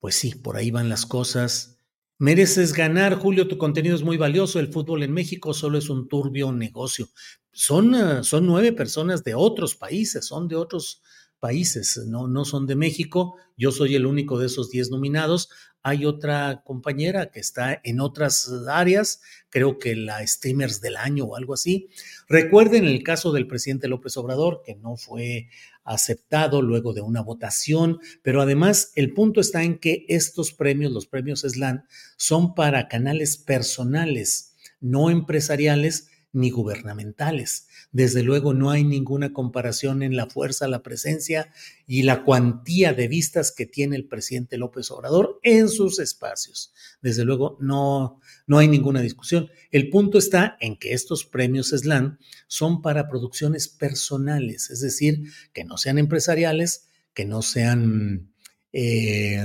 pues 0.00 0.16
sí, 0.16 0.34
por 0.34 0.56
ahí 0.56 0.70
van 0.70 0.88
las 0.88 1.06
cosas. 1.06 1.78
Mereces 2.18 2.72
ganar, 2.72 3.14
Julio, 3.14 3.46
tu 3.46 3.58
contenido 3.58 3.94
es 3.94 4.02
muy 4.02 4.16
valioso. 4.16 4.58
El 4.58 4.72
fútbol 4.72 5.04
en 5.04 5.12
México 5.12 5.54
solo 5.54 5.78
es 5.78 5.88
un 5.88 6.08
turbio 6.08 6.50
negocio. 6.52 7.08
Son, 7.52 7.94
eh, 7.94 8.24
son 8.24 8.46
nueve 8.46 8.72
personas 8.72 9.22
de 9.24 9.34
otros 9.34 9.76
países, 9.76 10.26
son 10.26 10.48
de 10.48 10.56
otros 10.56 11.02
países, 11.38 12.00
no, 12.06 12.26
no 12.26 12.44
son 12.44 12.66
de 12.66 12.76
México. 12.76 13.36
Yo 13.56 13.70
soy 13.70 13.94
el 13.94 14.06
único 14.06 14.38
de 14.38 14.46
esos 14.46 14.70
10 14.70 14.90
nominados. 14.90 15.48
Hay 15.82 16.04
otra 16.04 16.62
compañera 16.64 17.30
que 17.30 17.40
está 17.40 17.80
en 17.84 18.00
otras 18.00 18.50
áreas, 18.68 19.20
creo 19.48 19.78
que 19.78 19.94
la 19.96 20.26
Streamers 20.26 20.80
del 20.80 20.96
Año 20.96 21.24
o 21.24 21.36
algo 21.36 21.54
así. 21.54 21.88
Recuerden 22.28 22.84
el 22.84 23.02
caso 23.02 23.32
del 23.32 23.46
presidente 23.46 23.88
López 23.88 24.16
Obrador, 24.16 24.62
que 24.64 24.74
no 24.74 24.96
fue 24.96 25.48
aceptado 25.84 26.60
luego 26.60 26.92
de 26.92 27.00
una 27.00 27.22
votación, 27.22 27.98
pero 28.22 28.42
además 28.42 28.92
el 28.94 29.14
punto 29.14 29.40
está 29.40 29.62
en 29.62 29.78
que 29.78 30.04
estos 30.08 30.52
premios, 30.52 30.92
los 30.92 31.06
premios 31.06 31.40
SLAN, 31.40 31.84
son 32.16 32.54
para 32.54 32.88
canales 32.88 33.38
personales, 33.38 34.54
no 34.80 35.10
empresariales 35.10 36.08
ni 36.32 36.50
gubernamentales. 36.50 37.68
Desde 37.90 38.22
luego 38.22 38.54
no 38.54 38.70
hay 38.70 38.84
ninguna 38.84 39.32
comparación 39.32 40.02
en 40.02 40.16
la 40.16 40.26
fuerza, 40.26 40.68
la 40.68 40.82
presencia 40.82 41.52
y 41.86 42.02
la 42.02 42.24
cuantía 42.24 42.92
de 42.92 43.08
vistas 43.08 43.52
que 43.52 43.66
tiene 43.66 43.96
el 43.96 44.06
presidente 44.06 44.58
López 44.58 44.90
Obrador 44.90 45.40
en 45.42 45.68
sus 45.68 45.98
espacios. 45.98 46.72
Desde 47.00 47.24
luego 47.24 47.56
no, 47.60 48.20
no 48.46 48.58
hay 48.58 48.68
ninguna 48.68 49.00
discusión. 49.00 49.48
El 49.70 49.90
punto 49.90 50.18
está 50.18 50.56
en 50.60 50.76
que 50.76 50.92
estos 50.92 51.24
premios 51.24 51.68
SLAN 51.70 52.18
son 52.46 52.82
para 52.82 53.08
producciones 53.08 53.68
personales, 53.68 54.70
es 54.70 54.80
decir, 54.80 55.22
que 55.52 55.64
no 55.64 55.78
sean 55.78 55.98
empresariales, 55.98 56.88
que 57.14 57.24
no 57.24 57.42
sean... 57.42 58.32
Eh, 58.72 59.42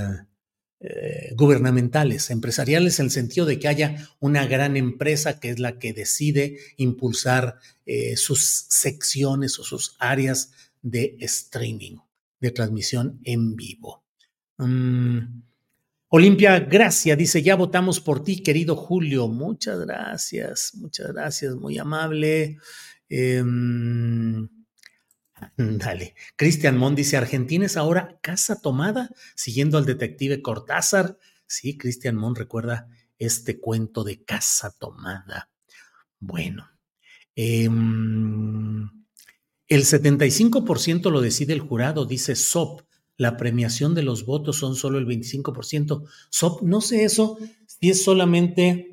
eh, 0.86 1.34
gubernamentales, 1.38 2.30
empresariales, 2.30 3.00
en 3.00 3.06
el 3.06 3.12
sentido 3.12 3.46
de 3.46 3.58
que 3.58 3.70
haya 3.70 4.10
una 4.20 4.46
gran 4.46 4.76
empresa 4.76 5.40
que 5.40 5.50
es 5.50 5.60
la 5.60 5.80
que 5.80 5.94
decide 5.94 6.58
impulsar 6.76 7.56
eh, 7.86 8.18
sus 8.18 8.66
secciones 8.68 9.58
o 9.60 9.64
sus 9.64 9.96
áreas 10.00 10.52
de 10.82 11.16
streaming, 11.22 12.00
de 12.42 12.52
transmisión 12.52 13.22
en 13.24 13.56
vivo. 13.56 14.04
Mm, 14.58 15.20
Olimpia 16.10 16.60
Gracia 16.60 17.16
dice, 17.16 17.42
ya 17.42 17.56
votamos 17.56 18.02
por 18.02 18.22
ti, 18.22 18.44
querido 18.44 18.76
Julio. 18.76 19.30
Muchas 19.30 19.80
gracias, 19.80 20.74
muchas 20.76 21.14
gracias, 21.14 21.56
muy 21.56 21.78
amable. 21.78 22.58
Em, 23.08 24.50
Dale. 25.58 26.16
Cristian 26.36 26.78
Mon 26.78 26.96
dice, 26.96 27.18
Argentina 27.18 27.66
es 27.66 27.78
ahora 27.78 28.20
casa 28.22 28.62
tomada, 28.62 29.10
siguiendo 29.36 29.78
al 29.78 29.86
detective 29.86 30.42
Cortázar. 30.42 31.18
Sí, 31.48 31.78
Cristian 31.78 32.16
Mon 32.16 32.36
recuerda 32.36 32.88
este 33.18 33.60
cuento 33.60 34.04
de 34.04 34.24
casa 34.24 34.76
tomada. 34.78 35.50
Bueno, 36.20 36.70
em, 37.36 38.90
el 39.68 39.84
75% 39.84 41.10
lo 41.10 41.22
decide 41.22 41.54
el 41.54 41.62
jurado, 41.62 42.06
dice 42.06 42.36
SOP. 42.36 42.82
La 43.18 43.38
premiación 43.38 43.94
de 43.94 44.04
los 44.04 44.26
votos 44.26 44.58
son 44.58 44.76
solo 44.76 44.98
el 44.98 45.06
25%. 45.06 46.04
SOP, 46.30 46.64
no 46.64 46.82
sé 46.82 47.04
eso, 47.04 47.38
si 47.68 47.90
es 47.90 48.04
solamente 48.04 48.92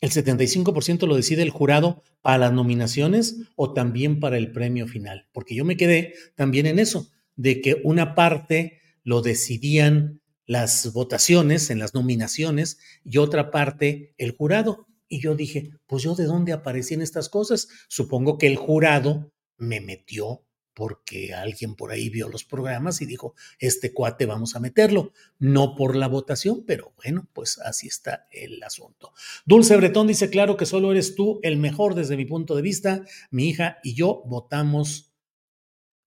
el 0.00 0.10
75% 0.10 1.06
lo 1.06 1.16
decide 1.16 1.42
el 1.42 1.50
jurado 1.50 2.02
para 2.20 2.38
las 2.38 2.52
nominaciones 2.52 3.36
o 3.56 3.72
también 3.72 4.20
para 4.20 4.36
el 4.36 4.52
premio 4.52 4.86
final, 4.86 5.28
porque 5.32 5.54
yo 5.54 5.64
me 5.64 5.76
quedé 5.76 6.14
también 6.34 6.66
en 6.66 6.78
eso, 6.78 7.10
de 7.34 7.60
que 7.60 7.80
una 7.84 8.14
parte 8.14 8.80
lo 9.04 9.22
decidían 9.22 10.20
las 10.46 10.92
votaciones 10.92 11.70
en 11.70 11.78
las 11.78 11.94
nominaciones 11.94 12.78
y 13.04 13.18
otra 13.18 13.50
parte 13.50 14.14
el 14.18 14.32
jurado. 14.32 14.86
Y 15.08 15.20
yo 15.20 15.34
dije, 15.34 15.70
pues 15.86 16.02
yo 16.02 16.14
de 16.14 16.24
dónde 16.24 16.52
aparecían 16.52 17.02
estas 17.02 17.28
cosas. 17.28 17.68
Supongo 17.88 18.38
que 18.38 18.46
el 18.46 18.56
jurado 18.56 19.32
me 19.56 19.80
metió 19.80 20.45
porque 20.76 21.32
alguien 21.32 21.74
por 21.74 21.90
ahí 21.90 22.10
vio 22.10 22.28
los 22.28 22.44
programas 22.44 23.00
y 23.00 23.06
dijo, 23.06 23.34
este 23.58 23.94
cuate 23.94 24.26
vamos 24.26 24.56
a 24.56 24.60
meterlo. 24.60 25.14
No 25.38 25.74
por 25.74 25.96
la 25.96 26.06
votación, 26.06 26.64
pero 26.66 26.92
bueno, 27.02 27.26
pues 27.32 27.58
así 27.60 27.86
está 27.86 28.28
el 28.30 28.62
asunto. 28.62 29.14
Dulce 29.46 29.74
Bretón 29.78 30.06
dice, 30.06 30.28
claro 30.28 30.58
que 30.58 30.66
solo 30.66 30.92
eres 30.92 31.14
tú 31.14 31.40
el 31.42 31.56
mejor 31.56 31.94
desde 31.94 32.18
mi 32.18 32.26
punto 32.26 32.54
de 32.54 32.60
vista. 32.60 33.06
Mi 33.30 33.48
hija 33.48 33.78
y 33.82 33.94
yo 33.94 34.22
votamos 34.26 35.14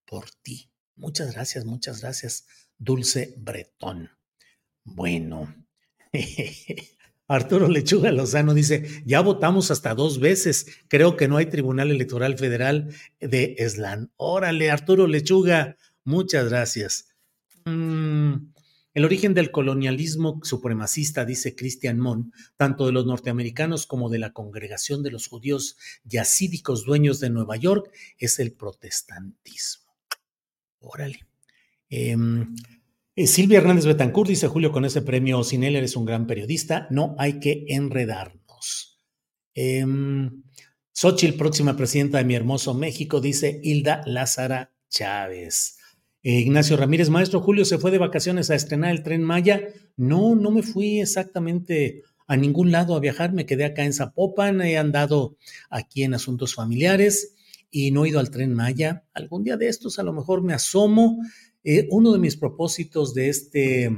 por 0.04 0.30
ti. 0.30 0.70
Muchas 0.94 1.32
gracias, 1.32 1.64
muchas 1.64 2.00
gracias, 2.02 2.46
Dulce 2.78 3.34
Bretón. 3.38 4.10
Bueno, 4.84 5.52
Arturo 7.30 7.68
Lechuga 7.68 8.10
Lozano 8.10 8.54
dice, 8.54 9.04
ya 9.06 9.20
votamos 9.20 9.70
hasta 9.70 9.94
dos 9.94 10.18
veces, 10.18 10.66
creo 10.88 11.16
que 11.16 11.28
no 11.28 11.36
hay 11.36 11.46
Tribunal 11.46 11.92
Electoral 11.92 12.36
Federal 12.36 12.92
de 13.20 13.54
Eslan. 13.58 14.10
Órale, 14.16 14.68
Arturo 14.68 15.06
Lechuga, 15.06 15.76
muchas 16.02 16.48
gracias. 16.48 17.14
Mm, 17.66 18.50
el 18.94 19.04
origen 19.04 19.32
del 19.32 19.52
colonialismo 19.52 20.40
supremacista, 20.42 21.24
dice 21.24 21.54
Christian 21.54 22.00
Mon, 22.00 22.32
tanto 22.56 22.86
de 22.86 22.92
los 22.92 23.06
norteamericanos 23.06 23.86
como 23.86 24.10
de 24.10 24.18
la 24.18 24.32
congregación 24.32 25.04
de 25.04 25.12
los 25.12 25.28
judíos 25.28 25.76
yacídicos 26.02 26.84
dueños 26.84 27.20
de 27.20 27.30
Nueva 27.30 27.54
York, 27.54 27.92
es 28.18 28.40
el 28.40 28.54
protestantismo. 28.54 29.92
Órale. 30.80 31.20
Em, 31.88 32.56
Silvia 33.16 33.58
Hernández 33.58 33.86
Betancourt 33.86 34.28
dice, 34.28 34.48
Julio, 34.48 34.72
con 34.72 34.84
ese 34.84 35.02
premio 35.02 35.42
sin 35.44 35.64
él 35.64 35.76
eres 35.76 35.96
un 35.96 36.04
gran 36.04 36.26
periodista, 36.26 36.86
no 36.90 37.14
hay 37.18 37.40
que 37.40 37.66
enredarnos. 37.68 39.00
Eh, 39.54 39.84
Xochitl, 40.92 41.36
próxima 41.36 41.76
presidenta 41.76 42.18
de 42.18 42.24
mi 42.24 42.34
hermoso 42.34 42.74
México, 42.74 43.20
dice 43.20 43.60
Hilda 43.62 44.02
Lázara 44.06 44.72
Chávez. 44.90 45.78
Eh, 46.22 46.40
Ignacio 46.40 46.76
Ramírez, 46.76 47.08
maestro 47.08 47.40
Julio, 47.40 47.64
¿se 47.64 47.78
fue 47.78 47.90
de 47.90 47.96
vacaciones 47.98 48.50
a 48.50 48.54
estrenar 48.54 48.90
el 48.90 49.02
tren 49.02 49.22
Maya? 49.22 49.62
No, 49.96 50.34
no 50.34 50.50
me 50.50 50.62
fui 50.62 51.00
exactamente 51.00 52.02
a 52.26 52.36
ningún 52.36 52.70
lado 52.70 52.94
a 52.94 53.00
viajar, 53.00 53.32
me 53.32 53.46
quedé 53.46 53.64
acá 53.64 53.84
en 53.84 53.94
Zapopan, 53.94 54.60
he 54.60 54.76
andado 54.76 55.36
aquí 55.70 56.02
en 56.02 56.14
asuntos 56.14 56.54
familiares 56.54 57.34
y 57.70 57.92
no 57.92 58.04
he 58.04 58.10
ido 58.10 58.20
al 58.20 58.30
tren 58.30 58.52
Maya. 58.52 59.04
Algún 59.14 59.42
día 59.42 59.56
de 59.56 59.68
estos 59.68 59.98
a 59.98 60.02
lo 60.02 60.12
mejor 60.12 60.42
me 60.42 60.52
asomo 60.52 61.18
eh, 61.64 61.86
uno 61.90 62.12
de 62.12 62.18
mis 62.18 62.36
propósitos 62.36 63.14
de 63.14 63.28
este 63.28 63.90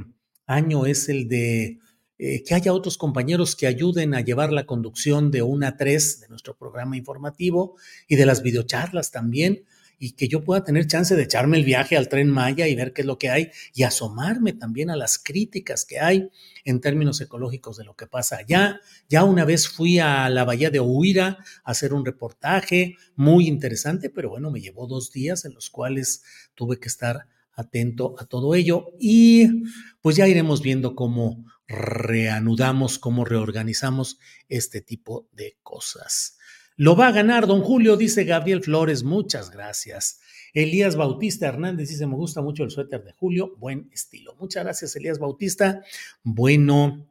año 0.45 0.85
es 0.85 1.09
el 1.09 1.27
de 1.27 1.79
eh, 2.19 2.43
que 2.43 2.53
haya 2.53 2.73
otros 2.73 2.97
compañeros 2.97 3.55
que 3.55 3.67
ayuden 3.67 4.13
a 4.13 4.21
llevar 4.21 4.51
la 4.51 4.65
conducción 4.65 5.31
de 5.31 5.41
una 5.41 5.77
3 5.77 6.21
de 6.21 6.29
nuestro 6.29 6.55
programa 6.55 6.95
informativo 6.95 7.75
y 8.07 8.15
de 8.15 8.25
las 8.25 8.43
videocharlas 8.43 9.11
también 9.11 9.63
y 9.99 10.11
que 10.11 10.27
yo 10.27 10.43
pueda 10.43 10.63
tener 10.63 10.85
chance 10.87 11.15
de 11.15 11.23
echarme 11.23 11.57
el 11.57 11.63
viaje 11.63 11.95
al 11.95 12.09
tren 12.09 12.29
Maya 12.29 12.67
y 12.67 12.75
ver 12.75 12.93
qué 12.93 13.01
es 13.01 13.07
lo 13.07 13.17
que 13.17 13.29
hay 13.29 13.51
y 13.73 13.83
asomarme 13.83 14.53
también 14.53 14.89
a 14.89 14.95
las 14.95 15.17
críticas 15.17 15.85
que 15.85 15.99
hay 15.99 16.29
en 16.65 16.81
términos 16.81 17.21
ecológicos 17.21 17.77
de 17.77 17.85
lo 17.85 17.95
que 17.95 18.05
pasa 18.05 18.37
allá. 18.37 18.81
Ya 19.07 19.23
una 19.23 19.45
vez 19.45 19.67
fui 19.67 19.99
a 19.99 20.29
la 20.29 20.43
bahía 20.43 20.69
de 20.69 20.81
Huira 20.81 21.37
a 21.63 21.71
hacer 21.71 21.93
un 21.93 22.05
reportaje 22.05 22.97
muy 23.15 23.47
interesante, 23.47 24.09
pero 24.09 24.29
bueno, 24.29 24.51
me 24.51 24.61
llevó 24.61 24.87
dos 24.87 25.11
días 25.11 25.45
en 25.45 25.53
los 25.53 25.69
cuales 25.69 26.23
tuve 26.53 26.79
que 26.79 26.89
estar 26.89 27.27
atento 27.53 28.15
a 28.19 28.25
todo 28.25 28.55
ello 28.55 28.87
y 28.99 29.63
pues 30.01 30.15
ya 30.15 30.27
iremos 30.27 30.61
viendo 30.61 30.95
cómo 30.95 31.45
reanudamos, 31.67 32.99
cómo 32.99 33.25
reorganizamos 33.25 34.19
este 34.49 34.81
tipo 34.81 35.27
de 35.31 35.57
cosas. 35.63 36.37
Lo 36.75 36.95
va 36.95 37.07
a 37.07 37.11
ganar 37.11 37.47
don 37.47 37.61
Julio, 37.61 37.97
dice 37.97 38.23
Gabriel 38.23 38.63
Flores, 38.63 39.03
muchas 39.03 39.51
gracias. 39.51 40.19
Elías 40.53 40.95
Bautista 40.95 41.47
Hernández 41.47 41.89
dice, 41.89 42.07
me 42.07 42.15
gusta 42.15 42.41
mucho 42.41 42.63
el 42.63 42.71
suéter 42.71 43.03
de 43.03 43.11
Julio, 43.11 43.55
buen 43.57 43.89
estilo. 43.91 44.35
Muchas 44.39 44.63
gracias, 44.63 44.95
Elías 44.95 45.19
Bautista. 45.19 45.83
Bueno, 46.23 47.07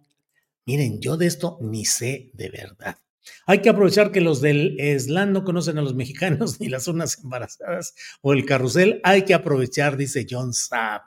miren, 0.64 1.00
yo 1.00 1.16
de 1.16 1.26
esto 1.26 1.58
ni 1.60 1.84
sé 1.84 2.30
de 2.34 2.50
verdad. 2.50 2.98
Hay 3.46 3.60
que 3.60 3.68
aprovechar 3.68 4.12
que 4.12 4.20
los 4.20 4.40
del 4.40 4.78
Eslan 4.78 5.32
no 5.32 5.44
conocen 5.44 5.78
a 5.78 5.82
los 5.82 5.94
mexicanos 5.94 6.58
ni 6.60 6.68
las 6.68 6.86
urnas 6.88 7.18
embarazadas 7.22 7.94
o 8.20 8.32
el 8.32 8.44
carrusel. 8.44 9.00
Hay 9.04 9.22
que 9.22 9.34
aprovechar, 9.34 9.96
dice 9.96 10.26
John 10.28 10.52
Sapp. 10.52 11.04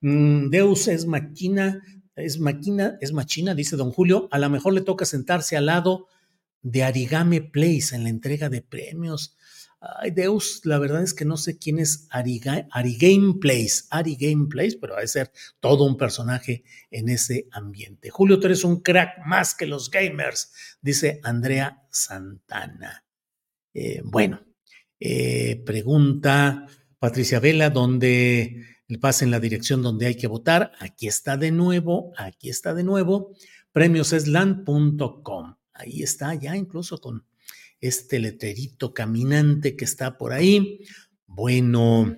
Mm, 0.00 0.50
Deus 0.50 0.88
es 0.88 1.06
máquina, 1.06 1.82
es 2.14 2.38
máquina, 2.38 2.96
es 3.00 3.12
machina, 3.12 3.54
dice 3.54 3.76
don 3.76 3.92
Julio. 3.92 4.28
A 4.30 4.38
lo 4.38 4.48
mejor 4.50 4.72
le 4.72 4.80
toca 4.80 5.04
sentarse 5.04 5.56
al 5.56 5.66
lado 5.66 6.06
de 6.62 6.82
Arigame 6.82 7.42
Place 7.42 7.94
en 7.94 8.04
la 8.04 8.08
entrega 8.08 8.48
de 8.48 8.62
premios. 8.62 9.36
Ay, 9.98 10.10
Deus, 10.10 10.62
la 10.64 10.78
verdad 10.78 11.02
es 11.02 11.14
que 11.14 11.24
no 11.24 11.36
sé 11.36 11.58
quién 11.58 11.78
es 11.78 12.08
Ari, 12.10 12.40
Game 12.40 13.34
Place, 13.40 13.84
Ari 13.90 14.16
Game 14.16 14.46
Place, 14.48 14.78
pero 14.80 14.94
va 14.94 15.00
a 15.00 15.06
ser 15.06 15.30
todo 15.60 15.84
un 15.84 15.96
personaje 15.96 16.64
en 16.90 17.08
ese 17.08 17.46
ambiente. 17.52 18.10
Julio, 18.10 18.40
tú 18.40 18.46
eres 18.46 18.64
un 18.64 18.80
crack 18.82 19.24
más 19.26 19.54
que 19.54 19.66
los 19.66 19.90
gamers, 19.90 20.52
dice 20.80 21.20
Andrea 21.22 21.86
Santana. 21.90 23.04
Eh, 23.74 24.00
bueno, 24.04 24.44
eh, 24.98 25.62
pregunta 25.64 26.66
Patricia 26.98 27.38
Vela, 27.40 27.70
¿dónde 27.70 28.64
en 28.88 29.30
la 29.30 29.40
dirección 29.40 29.82
donde 29.82 30.06
hay 30.06 30.14
que 30.16 30.26
votar? 30.26 30.72
Aquí 30.80 31.06
está 31.06 31.36
de 31.36 31.50
nuevo, 31.50 32.12
aquí 32.16 32.48
está 32.48 32.74
de 32.74 32.84
nuevo, 32.84 33.34
premiosesland.com. 33.72 35.56
Ahí 35.72 36.02
está, 36.02 36.34
ya 36.34 36.56
incluso 36.56 36.98
con 36.98 37.26
este 37.80 38.18
letrerito 38.18 38.92
caminante 38.94 39.76
que 39.76 39.84
está 39.84 40.18
por 40.18 40.32
ahí. 40.32 40.80
Bueno, 41.26 42.16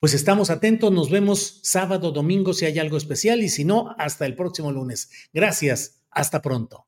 pues 0.00 0.14
estamos 0.14 0.50
atentos, 0.50 0.90
nos 0.90 1.10
vemos 1.10 1.60
sábado, 1.62 2.10
domingo 2.10 2.54
si 2.54 2.64
hay 2.64 2.78
algo 2.78 2.96
especial 2.96 3.42
y 3.42 3.48
si 3.48 3.64
no, 3.64 3.94
hasta 3.98 4.26
el 4.26 4.34
próximo 4.34 4.72
lunes. 4.72 5.10
Gracias, 5.32 6.02
hasta 6.10 6.40
pronto. 6.40 6.86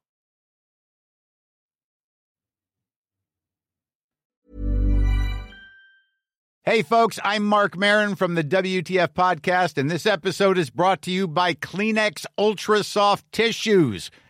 Hey 6.64 6.82
folks, 6.82 7.18
I'm 7.24 7.44
Mark 7.44 7.76
Marin 7.76 8.14
from 8.14 8.36
the 8.36 8.44
WTF 8.44 9.08
podcast 9.08 9.76
and 9.76 9.90
this 9.90 10.06
episode 10.06 10.56
is 10.56 10.70
brought 10.70 11.02
to 11.02 11.10
you 11.10 11.26
by 11.26 11.54
Kleenex 11.54 12.24
Ultra 12.38 12.84
Soft 12.84 13.24
Tissues 13.32 14.12